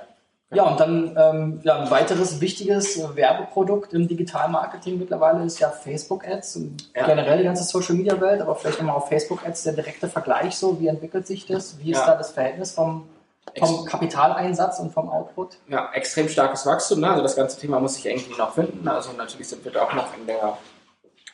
Ja, 0.54 0.64
und 0.64 0.78
dann 0.78 1.16
ähm, 1.16 1.60
ja, 1.62 1.80
ein 1.80 1.90
weiteres 1.90 2.42
wichtiges 2.42 3.00
Werbeprodukt 3.16 3.94
im 3.94 4.06
Digitalmarketing 4.06 4.98
mittlerweile 4.98 5.44
ist 5.44 5.58
ja 5.60 5.70
Facebook-Ads 5.70 6.56
und 6.56 6.90
ja. 6.94 7.06
generell 7.06 7.38
die 7.38 7.44
ganze 7.44 7.64
Social-Media-Welt, 7.64 8.42
aber 8.42 8.54
vielleicht 8.54 8.78
nochmal 8.78 8.96
auf 8.96 9.08
Facebook-Ads 9.08 9.62
der 9.62 9.72
direkte 9.72 10.08
Vergleich 10.08 10.56
so, 10.56 10.78
wie 10.78 10.88
entwickelt 10.88 11.26
sich 11.26 11.46
das, 11.46 11.78
wie 11.78 11.92
ist 11.92 12.04
da 12.04 12.16
das 12.16 12.32
Verhältnis 12.32 12.72
vom 12.72 13.06
vom 13.58 13.84
Kapitaleinsatz 13.84 14.78
und 14.78 14.92
vom 14.92 15.08
Output? 15.08 15.58
Ja, 15.68 15.90
extrem 15.92 16.28
starkes 16.28 16.64
Wachstum. 16.66 17.00
Ne? 17.00 17.10
Also 17.10 17.22
das 17.22 17.36
ganze 17.36 17.58
Thema 17.58 17.80
muss 17.80 17.94
sich 17.94 18.06
irgendwie 18.06 18.36
noch 18.36 18.54
finden. 18.54 18.86
Also 18.88 19.12
natürlich 19.12 19.48
sind 19.48 19.64
wir 19.64 19.72
da 19.72 19.84
auch 19.84 19.92
noch 19.92 20.16
in 20.16 20.26
der 20.26 20.56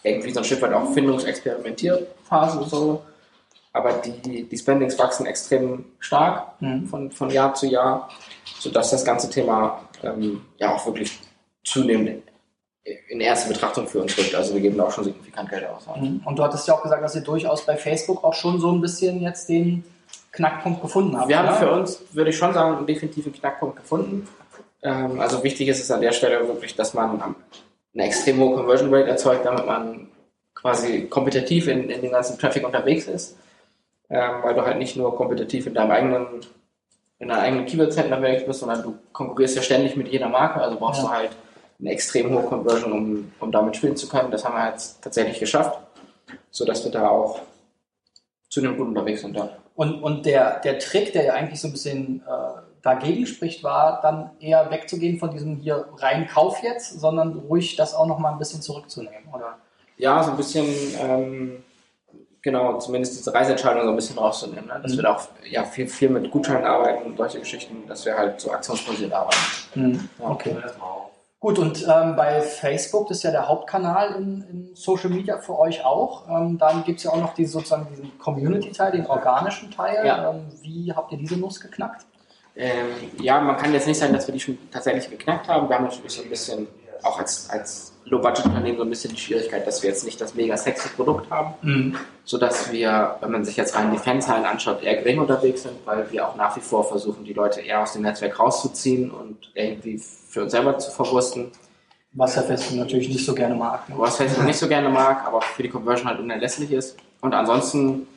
irgendwie 0.02 0.32
so 0.32 0.40
ein 0.40 0.44
Stück 0.44 0.62
weit 0.62 0.72
auch 0.72 0.92
Findungsexperimentierphase 0.92 2.64
so. 2.64 3.02
Aber 3.72 3.92
die, 3.94 4.44
die 4.44 4.58
Spendings 4.58 4.98
wachsen 4.98 5.26
extrem 5.26 5.84
stark 5.98 6.60
mhm. 6.60 6.86
von, 6.86 7.10
von 7.12 7.30
Jahr 7.30 7.54
zu 7.54 7.66
Jahr, 7.66 8.08
sodass 8.58 8.90
das 8.90 9.04
ganze 9.04 9.28
Thema 9.28 9.82
ähm, 10.02 10.42
ja 10.56 10.74
auch 10.74 10.86
wirklich 10.86 11.20
zunehmend 11.64 12.22
in 13.08 13.20
erste 13.20 13.52
Betrachtung 13.52 13.86
für 13.86 14.00
uns 14.00 14.16
rückt. 14.16 14.34
Also 14.34 14.54
wir 14.54 14.60
geben 14.60 14.78
da 14.78 14.84
auch 14.84 14.92
schon 14.92 15.04
signifikant 15.04 15.50
Geld 15.50 15.66
aus. 15.66 15.86
Mhm. 15.96 16.22
Und 16.24 16.38
du 16.38 16.42
hattest 16.42 16.66
ja 16.66 16.74
auch 16.74 16.82
gesagt, 16.82 17.02
dass 17.02 17.14
ihr 17.14 17.20
durchaus 17.20 17.66
bei 17.66 17.76
Facebook 17.76 18.24
auch 18.24 18.34
schon 18.34 18.60
so 18.60 18.72
ein 18.72 18.80
bisschen 18.80 19.20
jetzt 19.20 19.48
den 19.48 19.84
Knackpunkt 20.32 20.82
gefunden 20.82 21.16
habt. 21.18 21.28
Wir 21.28 21.38
haben 21.38 21.56
für 21.56 21.70
uns, 21.70 22.02
würde 22.12 22.30
ich 22.30 22.36
schon 22.36 22.52
sagen, 22.52 22.76
einen 22.76 22.86
definitiven 22.86 23.32
Knackpunkt 23.32 23.76
gefunden. 23.76 24.28
Ähm, 24.82 25.20
also 25.20 25.42
wichtig 25.42 25.68
ist 25.68 25.80
es 25.80 25.90
an 25.90 26.00
der 26.00 26.12
Stelle 26.12 26.46
wirklich, 26.46 26.74
dass 26.76 26.94
man 26.94 27.34
eine 27.94 28.04
extrem 28.04 28.38
hohe 28.38 28.56
Conversion 28.56 28.94
Rate 28.94 29.08
erzeugt, 29.08 29.44
damit 29.44 29.66
man 29.66 30.08
quasi 30.54 31.06
kompetitiv 31.06 31.68
in, 31.68 31.88
in 31.90 32.02
dem 32.02 32.12
ganzen 32.12 32.38
Traffic 32.38 32.64
unterwegs 32.64 33.06
ist. 33.06 33.36
Ähm, 34.10 34.42
weil 34.42 34.54
du 34.54 34.62
halt 34.62 34.78
nicht 34.78 34.96
nur 34.96 35.14
kompetitiv 35.14 35.66
in 35.66 35.74
deinem 35.74 35.90
eigenen 35.90 36.26
in 37.18 37.28
deiner 37.28 37.42
eigenen 37.42 37.66
Keyword-Set 37.66 38.06
unterwegs 38.06 38.44
bist, 38.46 38.60
sondern 38.60 38.82
du 38.82 38.98
konkurrierst 39.12 39.56
ja 39.56 39.62
ständig 39.62 39.96
mit 39.96 40.08
jeder 40.08 40.28
Marke, 40.28 40.60
also 40.60 40.78
brauchst 40.78 41.02
ja. 41.02 41.08
du 41.08 41.12
halt 41.12 41.30
eine 41.80 41.90
extrem 41.90 42.30
hohe 42.30 42.42
Conversion, 42.42 42.92
um, 42.92 43.32
um 43.40 43.52
damit 43.52 43.76
spielen 43.76 43.96
zu 43.96 44.08
können. 44.08 44.30
Das 44.30 44.44
haben 44.44 44.54
wir 44.54 44.68
jetzt 44.68 45.02
tatsächlich 45.02 45.38
geschafft, 45.38 45.78
sodass 46.50 46.84
wir 46.84 46.92
da 46.92 47.08
auch 47.08 47.40
zu 48.48 48.60
einem 48.60 48.76
guten 48.76 48.90
unterwegs 48.90 49.22
sind. 49.22 49.36
Ja. 49.36 49.50
Und, 49.78 50.02
und 50.02 50.26
der, 50.26 50.58
der 50.58 50.80
Trick, 50.80 51.12
der 51.12 51.24
ja 51.24 51.34
eigentlich 51.34 51.60
so 51.60 51.68
ein 51.68 51.72
bisschen 51.72 52.20
äh, 52.26 52.60
dagegen 52.82 53.26
spricht, 53.26 53.62
war 53.62 54.00
dann 54.02 54.30
eher 54.40 54.68
wegzugehen 54.72 55.20
von 55.20 55.30
diesem 55.30 55.54
hier 55.60 55.86
rein 55.98 56.26
Kauf 56.26 56.64
jetzt, 56.64 56.98
sondern 56.98 57.38
ruhig 57.38 57.76
das 57.76 57.94
auch 57.94 58.06
noch 58.06 58.18
mal 58.18 58.32
ein 58.32 58.38
bisschen 58.40 58.60
zurückzunehmen, 58.60 59.28
oder? 59.32 59.56
Ja, 59.96 60.20
so 60.24 60.32
ein 60.32 60.36
bisschen 60.36 60.66
ähm, 61.00 61.62
genau, 62.42 62.78
zumindest 62.78 63.18
diese 63.20 63.32
Reiseentscheidung 63.32 63.84
so 63.84 63.90
ein 63.90 63.94
bisschen 63.94 64.18
rauszunehmen. 64.18 64.66
Ne? 64.66 64.80
Dass 64.82 64.92
Mhm. 64.94 64.96
wir 64.96 65.02
da 65.04 65.14
auch 65.14 65.28
ja, 65.48 65.62
viel, 65.64 65.86
viel 65.86 66.08
mit 66.08 66.28
Gutscheinen 66.32 66.64
arbeiten 66.64 67.04
und 67.06 67.16
solche 67.16 67.38
Geschichten, 67.38 67.86
dass 67.86 68.04
wir 68.04 68.18
halt 68.18 68.40
so 68.40 68.50
aktionsbasiert 68.50 69.12
arbeiten. 69.12 69.36
Mhm. 69.76 70.08
Ja. 70.18 70.28
Okay. 70.28 70.56
Gut, 71.40 71.60
und 71.60 71.86
ähm, 71.86 72.16
bei 72.16 72.40
Facebook, 72.40 73.06
das 73.08 73.18
ist 73.18 73.22
ja 73.22 73.30
der 73.30 73.46
Hauptkanal 73.46 74.16
in, 74.16 74.42
in 74.50 74.70
Social 74.74 75.08
Media 75.08 75.38
für 75.38 75.56
euch 75.56 75.84
auch. 75.84 76.28
Ähm, 76.28 76.58
dann 76.58 76.82
gibt 76.82 76.98
es 76.98 77.04
ja 77.04 77.12
auch 77.12 77.20
noch 77.20 77.34
die, 77.34 77.46
sozusagen 77.46 77.86
diesen 77.90 78.18
Community-Teil, 78.18 78.90
den 78.90 79.06
organischen 79.06 79.70
Teil. 79.70 80.04
Ja. 80.04 80.30
Ähm, 80.30 80.46
wie 80.62 80.92
habt 80.92 81.12
ihr 81.12 81.18
diese 81.18 81.36
Nuss 81.36 81.60
geknackt? 81.60 82.06
Ähm, 82.56 82.86
ja, 83.20 83.40
man 83.40 83.56
kann 83.56 83.72
jetzt 83.72 83.86
nicht 83.86 83.98
sagen, 83.98 84.12
dass 84.12 84.26
wir 84.26 84.32
die 84.32 84.40
schon 84.40 84.58
tatsächlich 84.72 85.08
geknackt 85.08 85.46
haben. 85.46 85.68
Wir 85.68 85.76
haben 85.76 85.84
natürlich 85.84 86.12
so 86.12 86.22
ein 86.22 86.28
bisschen, 86.28 86.66
auch 87.02 87.18
als, 87.18 87.48
als 87.50 87.92
Low-Budget-Unternehmen, 88.06 88.78
so 88.78 88.84
ein 88.84 88.90
bisschen 88.90 89.14
die 89.14 89.20
Schwierigkeit, 89.20 89.66
dass 89.66 89.82
wir 89.82 89.90
jetzt 89.90 90.04
nicht 90.04 90.20
das 90.20 90.34
mega 90.34 90.56
sexy 90.56 90.88
Produkt 90.90 91.30
haben, 91.30 91.54
Mhm. 91.62 91.96
sodass 92.24 92.72
wir, 92.72 93.16
wenn 93.20 93.30
man 93.30 93.44
sich 93.44 93.56
jetzt 93.56 93.76
rein 93.76 93.90
die 93.92 93.98
Fanzahlen 93.98 94.44
anschaut, 94.46 94.82
eher 94.82 94.96
gering 94.96 95.18
unterwegs 95.18 95.64
sind, 95.64 95.76
weil 95.84 96.10
wir 96.10 96.26
auch 96.26 96.36
nach 96.36 96.56
wie 96.56 96.60
vor 96.60 96.84
versuchen, 96.88 97.24
die 97.24 97.34
Leute 97.34 97.60
eher 97.60 97.82
aus 97.82 97.92
dem 97.92 98.02
Netzwerk 98.02 98.38
rauszuziehen 98.38 99.10
und 99.10 99.50
irgendwie 99.54 99.98
für 99.98 100.42
uns 100.44 100.52
selber 100.52 100.78
zu 100.78 100.90
verwursten. 100.90 101.52
Was 102.12 102.36
ja 102.36 102.42
Facebook 102.42 102.78
natürlich 102.78 103.08
nicht 103.10 103.24
so 103.26 103.34
gerne 103.34 103.54
mag. 103.54 103.86
Ne? 103.88 103.94
was 103.98 104.16
Facebook 104.16 104.44
nicht 104.46 104.58
so 104.58 104.66
gerne 104.68 104.88
mag, 104.88 105.26
aber 105.26 105.42
für 105.42 105.62
die 105.62 105.68
Conversion 105.68 106.08
halt 106.08 106.18
unerlässlich 106.20 106.72
ist. 106.72 106.96
Und 107.20 107.34
ansonsten 107.34 108.08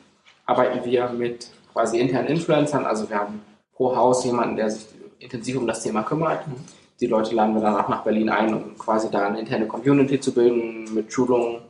arbeiten 0.46 0.84
wir 0.84 1.08
mit 1.10 1.48
quasi 1.72 1.98
internen 2.00 2.28
Influencern. 2.28 2.86
Also 2.86 3.08
wir 3.10 3.18
haben 3.18 3.42
pro 3.74 3.94
Haus 3.94 4.24
jemanden, 4.24 4.56
der 4.56 4.70
sich 4.70 4.86
intensiv 5.18 5.58
um 5.58 5.66
das 5.66 5.82
Thema 5.82 6.02
kümmert. 6.02 6.46
Mhm. 6.48 6.54
Die 7.02 7.08
Leute 7.08 7.34
laden 7.34 7.54
wir 7.56 7.60
dann 7.62 7.74
auch 7.76 7.88
nach 7.88 8.04
Berlin 8.04 8.30
ein, 8.30 8.54
um 8.54 8.78
quasi 8.78 9.10
da 9.10 9.26
eine 9.26 9.40
interne 9.40 9.66
Community 9.66 10.20
zu 10.20 10.32
bilden 10.32 10.84
mit 10.94 11.12
Schulungen, 11.12 11.60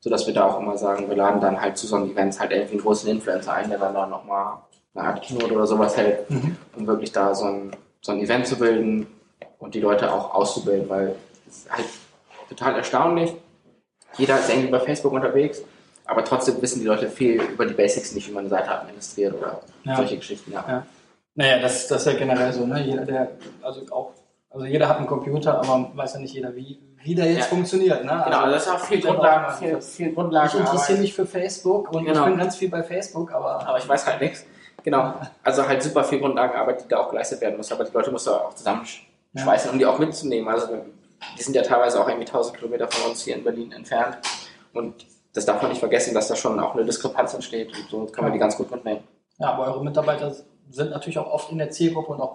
sodass 0.00 0.26
wir 0.26 0.34
da 0.34 0.44
auch 0.46 0.60
immer 0.60 0.76
sagen, 0.76 1.08
wir 1.08 1.16
laden 1.16 1.40
dann 1.40 1.58
halt 1.58 1.78
zu 1.78 1.86
so 1.86 1.96
einem 1.96 2.10
Events 2.10 2.38
halt 2.38 2.52
irgendwie 2.52 2.72
einen 2.72 2.82
großen 2.82 3.08
Influencer 3.08 3.54
ein, 3.54 3.70
der 3.70 3.78
dann 3.78 3.94
da 3.94 4.06
nochmal 4.06 4.58
eine 4.94 5.08
Art 5.08 5.22
Keynote 5.22 5.54
oder 5.54 5.66
sowas 5.66 5.96
hält, 5.96 6.28
Mhm. 6.30 6.56
um 6.76 6.86
wirklich 6.86 7.10
da 7.10 7.34
so 7.34 7.46
ein, 7.46 7.70
so 8.02 8.12
ein 8.12 8.20
Event 8.20 8.46
zu 8.46 8.58
bilden 8.58 9.06
und 9.58 9.74
die 9.74 9.80
Leute 9.80 10.12
auch 10.12 10.34
auszubilden, 10.34 10.90
weil 10.90 11.14
es 11.48 11.56
ist 11.58 11.72
halt 11.72 11.86
total 12.50 12.76
erstaunlich. 12.76 13.32
Jeder 14.18 14.38
ist 14.38 14.50
irgendwie 14.50 14.70
bei 14.70 14.80
Facebook 14.80 15.14
unterwegs, 15.14 15.62
aber 16.04 16.22
trotzdem 16.22 16.60
wissen 16.60 16.80
die 16.80 16.86
Leute 16.86 17.08
viel 17.08 17.40
über 17.40 17.64
die 17.64 17.72
Basics 17.72 18.12
nicht, 18.14 18.28
wie 18.28 18.32
man 18.32 18.40
eine 18.44 18.50
Seite 18.50 18.70
administriert 18.72 19.32
oder 19.38 19.62
Ja. 19.84 19.96
solche 19.96 20.16
Geschichten. 20.18 20.52
Ja. 20.52 20.62
Ja. 20.68 20.86
Naja, 21.34 21.58
das, 21.60 21.88
das 21.88 22.04
ist 22.04 22.12
ja 22.12 22.18
generell 22.18 22.52
so, 22.52 22.66
ne? 22.66 22.82
Jeder, 22.84 23.06
der, 23.06 23.30
also 23.62 23.80
auch, 23.90 24.10
also 24.52 24.66
jeder 24.66 24.88
hat 24.88 24.98
einen 24.98 25.06
Computer, 25.06 25.58
aber 25.58 25.90
weiß 25.94 26.14
ja 26.14 26.20
nicht 26.20 26.34
jeder, 26.34 26.54
wie, 26.54 26.78
wie 27.02 27.14
der 27.14 27.26
jetzt 27.26 27.38
Ja. 27.38 27.44
funktioniert. 27.44 28.04
Ne? 28.04 28.22
Genau, 28.24 28.38
also, 28.40 28.50
das 28.52 28.66
ist 28.66 28.72
auch 28.72 28.78
viel 28.80 29.00
Grundlagen, 29.00 29.46
auch, 29.46 29.58
viel, 29.58 29.80
viel 29.80 30.12
Grundlagen. 30.12 30.48
ich 30.52 30.60
interessiere 30.60 30.98
mich 31.00 31.14
für 31.14 31.26
Facebook 31.26 31.92
und 31.92 32.04
Genau. 32.04 32.20
ich 32.20 32.26
bin 32.26 32.38
ganz 32.38 32.56
viel 32.56 32.68
bei 32.68 32.82
Facebook, 32.82 33.32
aber, 33.32 33.66
aber 33.66 33.78
ich 33.78 33.88
weiß 33.88 34.06
halt 34.06 34.20
nichts. 34.20 34.44
Genau, 34.84 35.14
also 35.44 35.66
halt 35.66 35.82
super 35.82 36.02
viel 36.04 36.18
Grundlagenarbeit, 36.18 36.84
die 36.84 36.88
da 36.88 36.98
auch 36.98 37.08
geleistet 37.10 37.40
werden 37.40 37.56
muss, 37.56 37.70
aber 37.70 37.84
die 37.84 37.92
Leute 37.92 38.10
musst 38.10 38.26
du 38.26 38.32
auch 38.32 38.52
zusammenschweißen, 38.54 39.70
um 39.70 39.78
die 39.78 39.86
auch 39.86 39.98
mitzunehmen. 39.98 40.48
Also 40.48 40.66
die 41.38 41.42
sind 41.42 41.54
ja 41.54 41.62
teilweise 41.62 42.00
auch 42.00 42.08
irgendwie 42.08 42.26
1000 42.26 42.56
Kilometer 42.58 42.88
von 42.88 43.10
uns 43.10 43.22
hier 43.22 43.36
in 43.36 43.44
Berlin 43.44 43.70
entfernt 43.72 44.18
und 44.74 45.06
das 45.34 45.46
darf 45.46 45.62
man 45.62 45.70
nicht 45.70 45.78
vergessen, 45.78 46.12
dass 46.14 46.28
da 46.28 46.36
schon 46.36 46.58
auch 46.60 46.74
eine 46.74 46.84
Diskrepanz 46.84 47.32
entsteht 47.32 47.72
und 47.76 47.88
so 47.90 48.06
kann 48.12 48.24
man 48.24 48.32
die 48.32 48.38
ganz 48.40 48.56
gut 48.56 48.70
mitnehmen. 48.70 49.02
ja, 49.38 49.52
aber 49.52 49.66
eure 49.68 49.84
Mitarbeiter 49.84 50.34
sind 50.70 50.90
natürlich 50.90 51.18
auch 51.18 51.30
oft 51.30 51.52
in 51.52 51.58
der 51.58 51.70
Zielgruppe 51.70 52.12
und 52.12 52.20
auch 52.20 52.32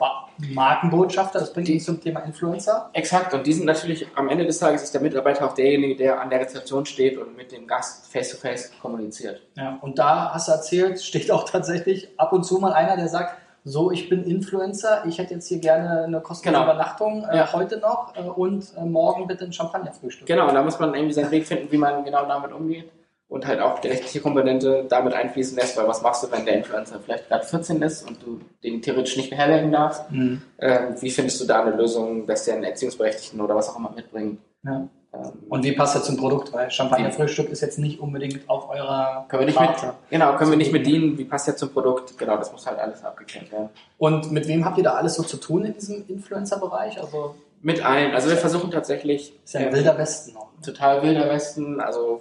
Markenbotschafter. 0.53 1.39
Das 1.39 1.53
bringt 1.53 1.67
Die- 1.67 1.73
uns 1.75 1.85
zum 1.85 1.99
Thema 2.01 2.19
Influencer. 2.21 2.89
Exakt, 2.93 3.33
und 3.33 3.45
die 3.47 3.53
sind 3.53 3.65
natürlich 3.65 4.07
am 4.15 4.29
Ende 4.29 4.45
des 4.45 4.59
Tages 4.59 4.83
ist 4.83 4.93
der 4.93 5.01
Mitarbeiter 5.01 5.45
auch 5.45 5.53
derjenige, 5.53 5.95
der 5.95 6.21
an 6.21 6.29
der 6.29 6.39
Rezeption 6.41 6.85
steht 6.85 7.17
und 7.17 7.35
mit 7.35 7.51
dem 7.51 7.65
Gast 7.67 8.11
face-to-face 8.11 8.71
kommuniziert. 8.81 9.41
Ja, 9.55 9.77
und 9.81 9.97
da 9.97 10.31
hast 10.33 10.47
du 10.47 10.51
erzählt, 10.51 11.01
steht 11.01 11.31
auch 11.31 11.49
tatsächlich 11.49 12.09
ab 12.17 12.33
und 12.33 12.43
zu 12.43 12.59
mal 12.59 12.73
einer, 12.73 12.95
der 12.95 13.07
sagt, 13.07 13.37
so, 13.63 13.91
ich 13.91 14.07
bin 14.07 14.23
Influencer, 14.23 15.03
ich 15.05 15.17
hätte 15.17 15.33
jetzt 15.33 15.47
hier 15.47 15.59
gerne 15.59 16.03
eine 16.05 16.21
kostenlose 16.21 16.61
Genau. 16.63 16.71
Übernachtung, 16.73 17.25
äh, 17.29 17.37
Ja. 17.37 17.51
heute 17.51 17.79
noch 17.79 18.13
äh, 18.15 18.21
und 18.21 18.65
äh, 18.77 18.85
morgen 18.85 19.27
bitte 19.27 19.43
ein 19.43 19.51
Champagnerfrühstück. 19.51 20.25
Genau, 20.25 20.47
und 20.47 20.53
da 20.53 20.63
muss 20.63 20.79
man 20.79 20.93
irgendwie 20.93 21.13
seinen 21.13 21.31
Weg 21.31 21.45
finden, 21.45 21.69
wie 21.69 21.77
man 21.77 22.05
genau 22.05 22.25
damit 22.25 22.53
umgeht 22.53 22.89
und 23.29 23.45
halt 23.45 23.59
auch 23.59 23.79
die 23.79 23.89
rechtliche 23.89 24.21
Komponente 24.21 24.85
damit 24.87 25.13
einfließen 25.13 25.57
lässt, 25.57 25.75
weil 25.77 25.87
was 25.87 26.01
machst 26.01 26.23
du, 26.23 26.31
wenn 26.31 26.45
der 26.45 26.55
Influencer 26.55 26.99
vielleicht 27.03 27.27
gerade 27.27 27.45
14 27.45 27.81
ist 27.81 28.07
und 28.07 28.21
du 28.23 28.39
den 28.63 28.81
theoretisch 28.81 29.17
nicht 29.17 29.29
beherbergen 29.29 29.71
darfst? 29.71 30.09
Mhm. 30.11 30.41
Ähm, 30.59 30.95
wie 31.01 31.11
findest 31.11 31.41
du 31.41 31.45
da 31.45 31.61
eine 31.63 31.75
Lösung, 31.75 32.25
dass 32.25 32.45
der 32.45 32.55
einen 32.55 32.63
Erziehungsberechtigten 32.63 33.41
oder 33.41 33.55
was 33.55 33.69
auch 33.69 33.77
immer 33.77 33.91
mitbringt? 33.93 34.39
Ja. 34.63 34.87
Ähm, 35.13 35.31
Und 35.49 35.63
wie 35.65 35.73
passt 35.73 35.95
das 35.95 36.05
zum 36.05 36.15
Produkt? 36.15 36.53
Weil 36.53 36.71
Champagnerfrühstück 36.71 37.49
ist 37.49 37.61
jetzt 37.61 37.79
nicht 37.79 37.99
unbedingt 37.99 38.49
auf 38.49 38.69
eurer 38.69 39.25
können 39.27 39.41
wir 39.41 39.47
nicht 39.47 39.59
mit, 39.59 39.93
genau, 40.09 40.35
können 40.37 40.51
wir 40.51 40.57
nicht 40.57 40.71
bedienen, 40.71 41.17
wie 41.17 41.25
passt 41.25 41.47
der 41.47 41.57
zum 41.57 41.69
Produkt? 41.69 42.17
Genau, 42.17 42.37
das 42.37 42.51
muss 42.53 42.65
halt 42.65 42.79
alles 42.79 43.03
abgeklärt 43.03 43.51
werden. 43.51 43.69
Und 43.97 44.31
mit 44.31 44.47
wem 44.47 44.63
habt 44.63 44.77
ihr 44.77 44.83
da 44.85 44.93
alles 44.93 45.15
so 45.15 45.23
zu 45.23 45.37
tun 45.37 45.65
in 45.65 45.73
diesem 45.73 46.05
Influencer-Bereich? 46.07 46.99
Also 47.01 47.35
Mit 47.61 47.85
allen, 47.85 48.13
also 48.13 48.29
wir 48.29 48.37
versuchen 48.37 48.71
tatsächlich 48.71 49.33
ist 49.43 49.53
ja 49.53 49.61
ein 49.61 49.67
ähm, 49.67 49.73
wilder 49.73 49.97
Westen 49.97 50.33
noch. 50.33 50.47
total 50.63 51.01
wilder 51.03 51.29
Westen, 51.29 51.79
also 51.81 52.19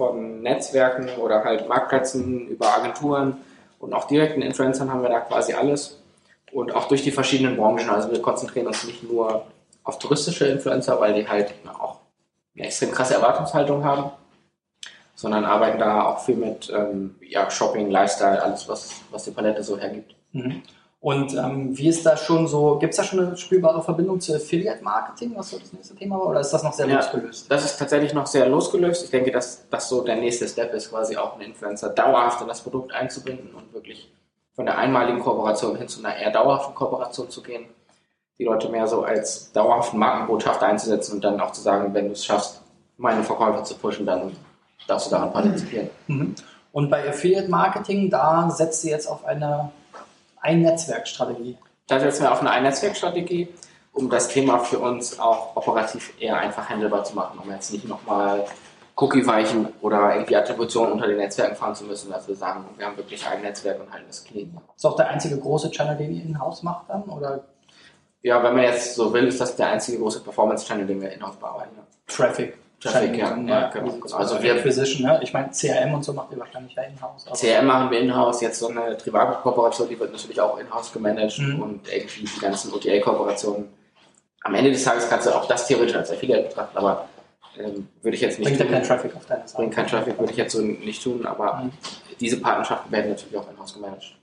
von 0.00 0.40
Netzwerken 0.40 1.10
oder 1.18 1.44
halt 1.44 1.68
Marktplätzen 1.68 2.48
über 2.48 2.74
Agenturen 2.74 3.36
und 3.78 3.92
auch 3.92 4.06
direkten 4.06 4.40
Influencern 4.40 4.90
haben 4.90 5.02
wir 5.02 5.10
da 5.10 5.20
quasi 5.20 5.52
alles. 5.52 6.00
Und 6.52 6.74
auch 6.74 6.88
durch 6.88 7.02
die 7.02 7.10
verschiedenen 7.10 7.58
Branchen. 7.58 7.90
Also 7.90 8.10
wir 8.10 8.22
konzentrieren 8.22 8.66
uns 8.66 8.82
nicht 8.84 9.02
nur 9.02 9.44
auf 9.84 9.98
touristische 9.98 10.46
Influencer, 10.46 10.98
weil 11.02 11.12
die 11.12 11.28
halt 11.28 11.52
auch 11.78 11.98
eine 12.56 12.64
extrem 12.64 12.92
krasse 12.92 13.12
Erwartungshaltung 13.12 13.84
haben, 13.84 14.10
sondern 15.16 15.44
arbeiten 15.44 15.78
da 15.78 16.06
auch 16.06 16.20
viel 16.20 16.36
mit 16.36 16.72
ähm, 16.74 17.16
ja, 17.20 17.50
Shopping, 17.50 17.90
Lifestyle, 17.90 18.42
alles, 18.42 18.66
was, 18.70 19.02
was 19.10 19.24
die 19.24 19.32
Palette 19.32 19.62
so 19.62 19.76
hergibt. 19.76 20.14
Mhm. 20.32 20.62
Und 21.02 21.34
ähm, 21.34 21.76
wie 21.78 21.88
ist 21.88 22.04
da 22.04 22.14
schon 22.14 22.46
so, 22.46 22.76
gibt 22.78 22.92
es 22.92 22.98
da 22.98 23.04
schon 23.04 23.20
eine 23.20 23.36
spürbare 23.36 23.82
Verbindung 23.82 24.20
zu 24.20 24.34
Affiliate-Marketing, 24.34 25.32
was 25.34 25.48
so 25.48 25.58
das 25.58 25.72
nächste 25.72 25.94
Thema 25.96 26.18
war, 26.18 26.26
oder 26.26 26.40
ist 26.40 26.50
das 26.50 26.62
noch 26.62 26.74
sehr 26.74 26.86
Ja. 26.86 26.96
losgelöst? 26.96 27.50
Das 27.50 27.64
ist 27.64 27.78
tatsächlich 27.78 28.12
noch 28.12 28.26
sehr 28.26 28.46
losgelöst. 28.46 29.04
Ich 29.04 29.10
denke, 29.10 29.30
dass 29.32 29.66
das 29.70 29.88
so 29.88 30.02
der 30.02 30.16
nächste 30.16 30.46
Step 30.46 30.74
ist, 30.74 30.90
quasi 30.90 31.16
auch 31.16 31.34
einen 31.34 31.42
Influencer 31.42 31.88
dauerhaft 31.88 32.42
in 32.42 32.48
das 32.48 32.60
Produkt 32.60 32.92
einzubinden 32.92 33.54
und 33.54 33.72
wirklich 33.72 34.12
von 34.52 34.66
der 34.66 34.76
einmaligen 34.76 35.20
Kooperation 35.20 35.76
hin 35.76 35.88
zu 35.88 36.00
einer 36.04 36.14
eher 36.16 36.32
dauerhaften 36.32 36.74
Kooperation 36.74 37.30
zu 37.30 37.42
gehen. 37.42 37.64
Die 38.38 38.44
Leute 38.44 38.68
mehr 38.68 38.86
so 38.86 39.02
als 39.02 39.52
dauerhaften 39.52 39.98
Markenbotschafter 39.98 40.66
einzusetzen 40.66 41.14
und 41.14 41.24
dann 41.24 41.40
auch 41.40 41.52
zu 41.52 41.62
sagen, 41.62 41.94
wenn 41.94 42.06
du 42.06 42.12
es 42.12 42.24
schaffst, 42.26 42.60
meine 42.98 43.24
Verkäufer 43.24 43.64
zu 43.64 43.74
pushen, 43.74 44.04
dann 44.04 44.36
darfst 44.86 45.06
du 45.06 45.10
daran 45.12 45.32
partizipieren. 45.32 45.88
Mhm. 46.08 46.34
Und 46.72 46.90
bei 46.90 47.08
Affiliate-Marketing, 47.08 48.10
da 48.10 48.50
setzt 48.50 48.84
ihr 48.84 48.90
jetzt 48.90 49.06
auf 49.06 49.24
eine 49.24 49.70
Ein-Netzwerk-Strategie. 50.40 51.56
Da 51.86 52.00
setzen 52.00 52.22
wir 52.22 52.32
auf 52.32 52.40
eine 52.40 52.50
Ein-Netzwerk-Strategie, 52.50 53.48
um 53.92 54.08
das 54.08 54.28
Thema 54.28 54.58
für 54.58 54.78
uns 54.78 55.18
auch 55.18 55.56
operativ 55.56 56.12
eher 56.20 56.38
einfach 56.38 56.68
handelbar 56.68 57.04
zu 57.04 57.14
machen, 57.14 57.38
um 57.42 57.50
jetzt 57.50 57.72
nicht 57.72 57.88
nochmal 57.88 58.44
Cookie-Weichen 58.96 59.68
oder 59.80 60.14
irgendwie 60.14 60.36
Attributionen 60.36 60.92
unter 60.92 61.06
den 61.06 61.16
Netzwerken 61.16 61.56
fahren 61.56 61.74
zu 61.74 61.84
müssen, 61.84 62.10
dass 62.10 62.28
wir 62.28 62.36
sagen, 62.36 62.64
wir 62.76 62.86
haben 62.86 62.96
wirklich 62.96 63.26
ein 63.26 63.40
Netzwerk 63.42 63.80
und 63.80 63.90
halten 63.90 64.06
das 64.06 64.24
clean. 64.24 64.56
Ist 64.76 64.84
auch 64.84 64.96
der 64.96 65.08
einzige 65.08 65.38
große 65.38 65.70
Channel, 65.70 65.96
den 65.96 66.14
ihr 66.14 66.22
in-house 66.22 66.62
macht 66.62 66.90
dann? 66.90 67.04
Oder 67.04 67.44
Ja, 68.22 68.42
wenn 68.42 68.54
man 68.54 68.64
jetzt 68.64 68.94
so 68.94 69.12
will, 69.12 69.26
ist 69.26 69.40
das 69.40 69.56
der 69.56 69.68
einzige 69.68 69.98
große 69.98 70.20
Performance-Channel, 70.20 70.86
den 70.86 71.00
wir 71.00 71.10
in-house 71.12 71.36
bearbeiten. 71.36 71.76
Ja. 71.76 71.82
Traffic? 72.06 72.58
Traffic, 72.80 73.16
ja. 73.16 73.28
Channel, 73.28 73.48
Ja, 73.48 73.68
genau. 73.70 73.92
Also, 74.02 74.16
Also 74.16 74.42
wir- 74.42 74.54
Acquisition, 74.54 75.02
ne? 75.06 75.20
Ich 75.22 75.32
meine, 75.32 75.50
CRM 75.50 75.94
und 75.94 76.02
so 76.04 76.12
macht 76.14 76.32
ihr 76.32 76.38
wahrscheinlich 76.38 76.74
ja 76.74 76.82
in-house. 76.84 77.26
CRM 77.34 77.66
machen 77.66 77.90
wir 77.90 78.00
in-house, 78.00 78.40
jetzt 78.40 78.58
so 78.58 78.68
eine 78.68 78.96
Trivago-Kooperation, 78.96 79.88
die 79.88 80.00
wird 80.00 80.12
natürlich 80.12 80.40
auch 80.40 80.58
in-house 80.58 80.92
gemanagt 80.92 81.38
Mhm. 81.38 81.60
und 81.62 81.92
irgendwie 81.92 82.24
die 82.24 82.40
ganzen 82.40 82.72
OTA-Kooperationen. 82.72 83.68
Am 84.42 84.54
Ende 84.54 84.70
des 84.70 84.82
Tages 84.82 85.08
kannst 85.08 85.26
du 85.26 85.30
auch 85.34 85.46
das 85.46 85.66
theoretisch 85.66 85.94
als 85.96 86.10
Affiliate 86.10 86.48
betrachten, 86.48 86.78
aber 86.78 87.06
ähm, 87.58 87.88
würde 88.00 88.14
ich 88.14 88.22
jetzt 88.22 88.38
nicht 88.38 88.46
Bringt 88.46 88.58
ja 88.60 88.64
tun. 88.64 88.74
keinen 88.74 88.84
Traffic 88.86 89.14
auf 89.14 89.26
deine 89.26 89.42
Seite. 89.46 89.56
Bringt 89.56 89.74
keinen 89.74 89.86
Traffic, 89.88 90.18
würde 90.18 90.30
ich 90.32 90.38
jetzt 90.38 90.52
so 90.52 90.62
nicht 90.62 91.02
tun, 91.02 91.26
aber 91.26 91.56
Mhm. 91.64 91.72
diese 92.20 92.40
Partnerschaften 92.40 92.90
werden 92.90 93.10
natürlich 93.10 93.36
auch 93.36 93.50
in-house 93.50 93.74
gemanagt. 93.74 94.14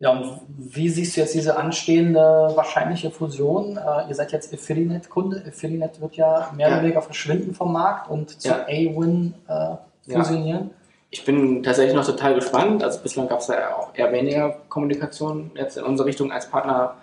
Ja, 0.00 0.12
und 0.12 0.40
wie 0.46 0.88
siehst 0.88 1.16
du 1.16 1.20
jetzt 1.20 1.34
diese 1.34 1.56
anstehende 1.56 2.20
wahrscheinliche 2.54 3.10
Fusion? 3.10 3.76
Äh, 3.76 4.08
ihr 4.08 4.14
seid 4.14 4.30
jetzt 4.30 4.54
Affiliate-Kunde. 4.54 5.42
Affiliate 5.46 6.00
wird 6.00 6.14
ja 6.14 6.52
mehr 6.54 6.68
Ja. 6.68 6.74
oder 6.74 6.82
weniger 6.84 7.02
verschwinden 7.02 7.52
vom 7.54 7.72
Markt 7.72 8.08
und 8.08 8.40
zu 8.40 8.48
Ja. 8.48 8.62
A-Win 8.62 9.34
äh, 9.48 9.76
fusionieren. 10.12 10.70
Ich 11.10 11.24
bin 11.24 11.62
tatsächlich 11.62 11.96
noch 11.96 12.06
total 12.06 12.34
gespannt. 12.34 12.84
Also 12.84 13.00
bislang 13.00 13.28
gab 13.28 13.40
es 13.40 13.48
ja 13.48 13.74
auch 13.74 13.90
eher 13.94 14.12
weniger 14.12 14.50
Kommunikation 14.68 15.50
jetzt 15.54 15.76
in 15.78 15.84
unsere 15.84 16.06
Richtung 16.08 16.30
als 16.30 16.48
Partner. 16.48 16.94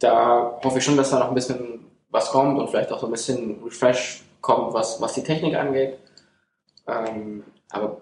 Da 0.00 0.58
hoffe 0.62 0.78
ich 0.78 0.84
schon, 0.84 0.96
dass 0.98 1.10
da 1.10 1.20
noch 1.20 1.28
ein 1.28 1.34
bisschen 1.34 1.86
was 2.10 2.30
kommt 2.30 2.58
und 2.58 2.68
vielleicht 2.68 2.92
auch 2.92 2.98
so 2.98 3.06
ein 3.06 3.12
bisschen 3.12 3.62
Refresh 3.64 4.24
kommt, 4.42 4.74
was, 4.74 5.00
was 5.00 5.14
die 5.14 5.22
Technik 5.22 5.54
angeht. 5.56 5.98
Ähm, 6.86 7.44
aber 7.70 8.00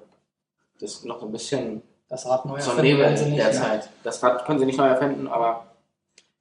das 0.81 0.95
ist 0.95 1.05
noch 1.05 1.21
so 1.21 1.27
ein 1.27 1.33
bisschen 1.33 1.83
Das 2.15 2.29
Rad 2.29 2.45
neu 2.45 2.61
so 2.61 2.71
erfinden 2.71 2.83
Nebel 2.83 3.03
werden 3.03 3.17
sie 3.17 3.25
nicht. 3.25 3.39
ne? 3.39 3.43
derzeit. 3.43 3.89
Das 4.05 4.23
Rad 4.23 4.45
können 4.45 4.61
sie 4.61 4.67
nicht 4.67 4.79
neu 4.79 4.87
erfinden, 4.87 5.27
aber 5.27 5.65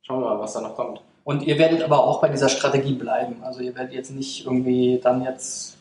schauen 0.03 0.21
wir 0.21 0.29
mal, 0.29 0.39
was 0.39 0.53
da 0.53 0.61
noch 0.61 0.75
kommt. 0.75 1.01
Und 1.23 1.41
ihr 1.41 1.57
werdet 1.57 1.81
aber 1.81 2.03
auch 2.03 2.21
bei 2.21 2.29
dieser 2.29 2.47
Strategie 2.47 2.93
bleiben. 2.93 3.37
Also 3.43 3.61
ihr 3.61 3.75
werdet 3.75 3.91
jetzt 3.91 4.11
nicht 4.11 4.45
irgendwie 4.45 4.99
dann 5.01 5.23
jetzt 5.23 5.77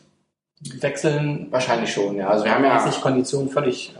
wechseln, 0.79 1.47
Wahrscheinlich 1.51 1.93
schon, 1.93 2.15
ja. 2.15 2.27
Also 2.27 2.43
wir 2.43 2.55
haben 2.55 2.63
ja 2.63 2.79
sich 2.79 2.99
Konditionen 3.01 3.49
völlig. 3.49 3.93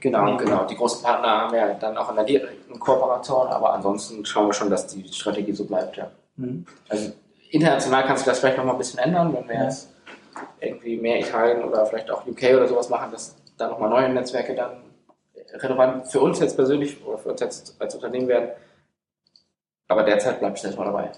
Genau, 0.00 0.36
genau. 0.36 0.64
Die 0.64 0.74
großen 0.74 1.00
Partner 1.00 1.42
haben 1.42 1.52
wir 1.52 1.74
dann 1.74 1.96
auch 1.96 2.10
in 2.10 2.16
der 2.16 2.24
direkten 2.24 2.80
Kooperation, 2.80 3.46
aber 3.46 3.72
ansonsten 3.72 4.26
schauen 4.26 4.48
wir 4.48 4.52
schon, 4.52 4.68
dass 4.68 4.88
die 4.88 5.06
Strategie 5.12 5.52
so 5.52 5.64
bleibt, 5.64 5.96
ja. 5.96 6.10
Mhm. 6.34 6.66
Also 6.88 7.12
international 7.50 8.04
kannst 8.04 8.26
du 8.26 8.30
das 8.30 8.40
vielleicht 8.40 8.56
noch 8.56 8.64
mal 8.64 8.72
ein 8.72 8.78
bisschen 8.78 8.98
ändern, 8.98 9.32
wenn 9.32 9.46
wir 9.46 9.54
ja. 9.54 9.62
jetzt 9.62 9.90
irgendwie 10.58 10.96
mehr 10.96 11.20
Italien 11.20 11.62
oder 11.62 11.86
vielleicht 11.86 12.10
auch 12.10 12.26
UK 12.26 12.56
oder 12.56 12.66
sowas 12.66 12.88
machen, 12.88 13.12
dass 13.12 13.36
da 13.56 13.68
nochmal 13.68 13.90
neue 13.90 14.08
Netzwerke 14.08 14.56
dann 14.56 14.85
relevant 15.54 16.08
für 16.08 16.20
uns 16.20 16.40
jetzt 16.40 16.56
persönlich 16.56 17.04
oder 17.04 17.18
für 17.18 17.30
uns 17.30 17.40
jetzt 17.40 17.76
als 17.80 17.94
Unternehmen 17.94 18.28
werden. 18.28 18.50
Aber 19.88 20.02
derzeit 20.02 20.40
bleibe 20.40 20.56
ich 20.56 20.64
erstmal 20.64 20.86
dabei. 20.86 21.10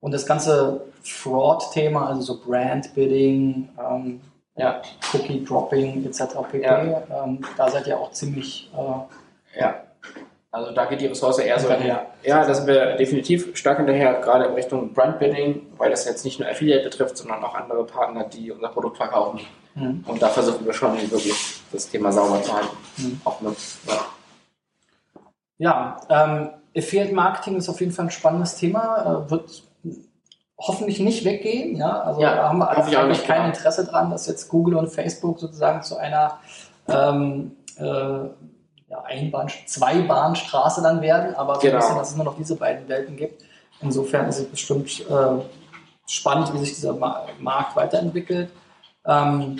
Und 0.00 0.12
das 0.12 0.26
ganze 0.26 0.82
Fraud-Thema, 1.04 2.08
also 2.08 2.20
so 2.20 2.40
Brand-Bidding, 2.44 3.68
ähm, 3.78 4.20
ja. 4.56 4.82
Cookie-Dropping 5.12 6.04
etc. 6.04 6.34
pp., 6.50 6.62
ja. 6.62 7.02
ähm, 7.24 7.40
da 7.56 7.70
seid 7.70 7.86
ihr 7.86 7.98
auch 7.98 8.10
ziemlich... 8.12 8.70
Äh, 8.76 9.60
ja, 9.60 9.82
also 10.50 10.70
da 10.72 10.84
geht 10.84 11.00
die 11.00 11.06
Ressource 11.06 11.38
eher 11.38 11.58
so 11.58 11.70
hinterher. 11.70 12.08
Ja, 12.22 12.44
da 12.44 12.52
sind 12.52 12.66
wir 12.66 12.96
definitiv 12.96 13.56
stark 13.56 13.78
hinterher, 13.78 14.20
gerade 14.20 14.44
in 14.44 14.52
Richtung 14.52 14.92
Brand-Bidding, 14.92 15.72
weil 15.78 15.90
das 15.90 16.04
jetzt 16.04 16.24
nicht 16.26 16.38
nur 16.38 16.48
Affiliate 16.48 16.84
betrifft, 16.84 17.16
sondern 17.16 17.42
auch 17.42 17.54
andere 17.54 17.84
Partner, 17.86 18.24
die 18.24 18.52
unser 18.52 18.68
Produkt 18.68 18.98
verkaufen. 18.98 19.40
Mhm. 19.74 20.04
Und 20.06 20.20
da 20.20 20.28
versuchen 20.28 20.64
wir 20.64 20.72
schon 20.72 20.94
wirklich 21.10 21.62
das 21.72 21.88
Thema 21.88 22.12
sauber 22.12 22.42
zu 22.42 22.52
halten. 22.52 22.76
Mhm. 22.98 23.20
Auch 23.24 23.40
mit, 23.40 23.56
ja, 23.86 24.00
ja 25.58 26.00
ähm, 26.08 26.50
Affiliate 26.76 27.14
Marketing 27.14 27.56
ist 27.56 27.68
auf 27.68 27.80
jeden 27.80 27.92
Fall 27.92 28.06
ein 28.06 28.10
spannendes 28.10 28.56
Thema, 28.56 29.24
äh, 29.26 29.30
wird 29.30 29.62
hoffentlich 30.58 31.00
nicht 31.00 31.24
weggehen. 31.24 31.76
Ja? 31.76 32.02
Also 32.02 32.20
ja, 32.20 32.34
da 32.34 32.48
haben 32.48 32.58
wir 32.58 32.68
eigentlich 32.70 33.24
kein 33.24 33.46
Interesse 33.46 33.84
dran, 33.84 34.10
dass 34.10 34.26
jetzt 34.26 34.48
Google 34.48 34.76
und 34.76 34.88
Facebook 34.88 35.38
sozusagen 35.38 35.82
zu 35.82 35.96
einer 35.96 36.38
ähm, 36.88 37.56
äh, 37.78 37.84
ja, 37.84 39.02
Einbahn, 39.04 39.48
Zweibahnstraße 39.66 40.82
dann 40.82 41.00
werden, 41.00 41.34
aber 41.34 41.56
so 41.56 41.60
genau. 41.62 41.74
ein 41.74 41.80
bisschen, 41.80 41.96
dass 41.96 42.10
es 42.10 42.16
nur 42.16 42.24
noch 42.26 42.36
diese 42.36 42.56
beiden 42.56 42.88
Welten 42.88 43.16
gibt. 43.16 43.42
Insofern 43.80 44.28
ist 44.28 44.38
es 44.38 44.46
bestimmt 44.46 45.00
äh, 45.00 45.42
spannend, 46.06 46.52
wie 46.54 46.58
sich 46.58 46.74
dieser 46.74 46.94
Markt 46.94 47.74
weiterentwickelt. 47.74 48.50
Ähm, 49.04 49.58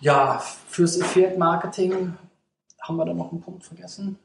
ja, 0.00 0.38
fürs 0.68 1.00
Affiliate 1.00 1.38
Marketing 1.38 2.16
haben 2.82 2.96
wir 2.96 3.04
da 3.04 3.14
noch 3.14 3.32
einen 3.32 3.40
Punkt 3.40 3.64
vergessen? 3.64 4.18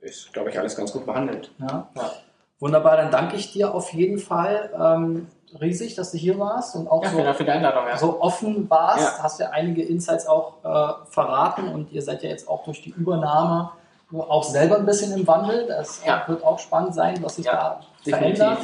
Ist, 0.00 0.32
glaube 0.32 0.50
ich, 0.50 0.58
alles 0.58 0.76
ganz 0.76 0.92
gut 0.92 1.06
behandelt. 1.06 1.52
Ja. 1.58 1.88
ja. 1.94 2.12
Wunderbar, 2.58 2.96
dann 2.96 3.10
danke 3.10 3.36
ich 3.36 3.52
dir 3.52 3.74
auf 3.74 3.92
jeden 3.92 4.18
Fall 4.18 4.70
ähm, 4.78 5.28
riesig, 5.60 5.94
dass 5.94 6.12
du 6.12 6.18
hier 6.18 6.38
warst 6.38 6.76
und 6.76 6.88
auch 6.88 7.02
ja, 7.04 7.10
so, 7.10 7.18
ja. 7.18 7.96
so, 7.96 8.20
offen 8.20 8.68
warst. 8.68 9.18
Ja. 9.18 9.22
Hast 9.22 9.40
ja 9.40 9.50
einige 9.50 9.82
Insights 9.82 10.26
auch 10.26 10.62
äh, 10.62 11.06
verraten 11.10 11.68
und 11.68 11.90
ihr 11.92 12.02
seid 12.02 12.22
ja 12.22 12.28
jetzt 12.28 12.48
auch 12.48 12.64
durch 12.64 12.82
die 12.82 12.90
Übernahme 12.90 13.72
auch 14.18 14.44
selber 14.44 14.76
ein 14.76 14.86
bisschen 14.86 15.12
im 15.18 15.26
Wandel. 15.26 15.66
Das 15.66 16.02
wird 16.26 16.44
auch 16.44 16.58
spannend 16.58 16.94
sein, 16.94 17.18
was 17.22 17.36
sich 17.36 17.46
da 17.46 17.80
verändert 18.02 18.58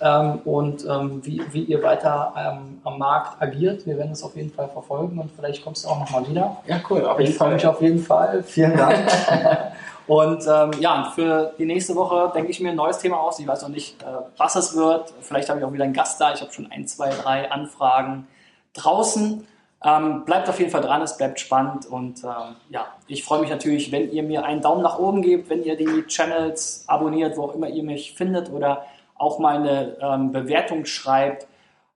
ähm, 0.00 0.40
und 0.44 0.84
ähm, 0.84 1.24
wie, 1.24 1.42
wie 1.52 1.64
ihr 1.64 1.82
weiter 1.82 2.32
ähm, 2.36 2.80
am 2.84 2.98
Markt 2.98 3.40
agiert. 3.42 3.86
Wir 3.86 3.98
werden 3.98 4.12
es 4.12 4.22
auf 4.22 4.36
jeden 4.36 4.52
Fall 4.52 4.68
verfolgen 4.68 5.18
und 5.18 5.30
vielleicht 5.32 5.64
kommst 5.64 5.84
du 5.84 5.88
auch 5.88 5.98
nochmal 5.98 6.28
wieder. 6.28 6.56
Ja, 6.66 6.80
cool. 6.88 7.08
ich 7.18 7.36
freue 7.36 7.54
mich 7.54 7.66
auf 7.66 7.80
jeden 7.80 8.02
Fall. 8.02 8.42
Vielen 8.42 8.76
Dank. 8.76 8.96
und 10.06 10.44
ähm, 10.46 10.70
ja, 10.80 11.12
für 11.14 11.52
die 11.58 11.66
nächste 11.66 11.94
Woche 11.96 12.30
denke 12.34 12.50
ich 12.50 12.60
mir 12.60 12.70
ein 12.70 12.76
neues 12.76 12.98
Thema 12.98 13.18
aus. 13.18 13.38
Ich 13.38 13.46
weiß 13.46 13.62
noch 13.62 13.68
nicht, 13.68 14.00
äh, 14.02 14.06
was 14.36 14.56
es 14.56 14.76
wird. 14.76 15.12
Vielleicht 15.20 15.48
habe 15.48 15.58
ich 15.58 15.64
auch 15.64 15.72
wieder 15.72 15.84
einen 15.84 15.92
Gast 15.92 16.20
da. 16.20 16.32
Ich 16.32 16.40
habe 16.40 16.52
schon 16.52 16.70
ein, 16.70 16.86
zwei, 16.86 17.10
drei 17.10 17.50
Anfragen 17.50 18.28
draußen. 18.74 19.46
Ähm, 19.84 20.24
bleibt 20.24 20.48
auf 20.48 20.58
jeden 20.58 20.72
Fall 20.72 20.80
dran, 20.80 21.02
es 21.02 21.16
bleibt 21.16 21.38
spannend 21.38 21.86
und 21.86 22.24
ähm, 22.24 22.56
ja, 22.68 22.86
ich 23.06 23.22
freue 23.22 23.40
mich 23.40 23.50
natürlich, 23.50 23.92
wenn 23.92 24.10
ihr 24.10 24.24
mir 24.24 24.44
einen 24.44 24.60
Daumen 24.60 24.82
nach 24.82 24.98
oben 24.98 25.22
gebt, 25.22 25.50
wenn 25.50 25.62
ihr 25.62 25.76
die 25.76 26.04
Channels 26.08 26.84
abonniert, 26.88 27.36
wo 27.36 27.44
auch 27.44 27.54
immer 27.54 27.68
ihr 27.68 27.84
mich 27.84 28.14
findet 28.14 28.50
oder 28.50 28.86
auch 29.14 29.38
mal 29.38 29.56
eine 29.56 29.96
ähm, 30.00 30.32
Bewertung 30.32 30.84
schreibt. 30.84 31.46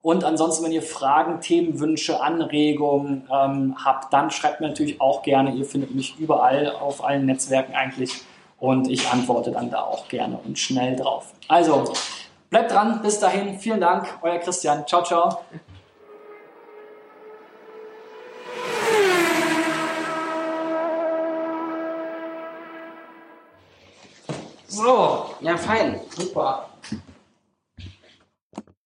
Und 0.00 0.24
ansonsten, 0.24 0.64
wenn 0.64 0.72
ihr 0.72 0.82
Fragen, 0.82 1.40
Themenwünsche, 1.40 2.20
Anregungen 2.20 3.28
ähm, 3.32 3.76
habt, 3.84 4.12
dann 4.12 4.30
schreibt 4.30 4.60
mir 4.60 4.68
natürlich 4.68 5.00
auch 5.00 5.22
gerne. 5.22 5.52
Ihr 5.52 5.64
findet 5.64 5.94
mich 5.94 6.18
überall 6.18 6.70
auf 6.70 7.04
allen 7.04 7.26
Netzwerken 7.26 7.74
eigentlich 7.74 8.22
und 8.58 8.88
ich 8.88 9.10
antworte 9.10 9.50
dann 9.50 9.70
da 9.70 9.82
auch 9.82 10.06
gerne 10.08 10.38
und 10.44 10.56
schnell 10.56 10.94
drauf. 10.94 11.32
Also, 11.48 11.92
bleibt 12.50 12.72
dran. 12.72 13.00
Bis 13.02 13.18
dahin. 13.18 13.58
Vielen 13.58 13.80
Dank. 13.80 14.18
Euer 14.22 14.38
Christian. 14.38 14.86
Ciao, 14.86 15.02
ciao. 15.02 15.40
So, 24.72 25.34
ja 25.42 25.58
fein, 25.58 26.00
super. 26.16 26.70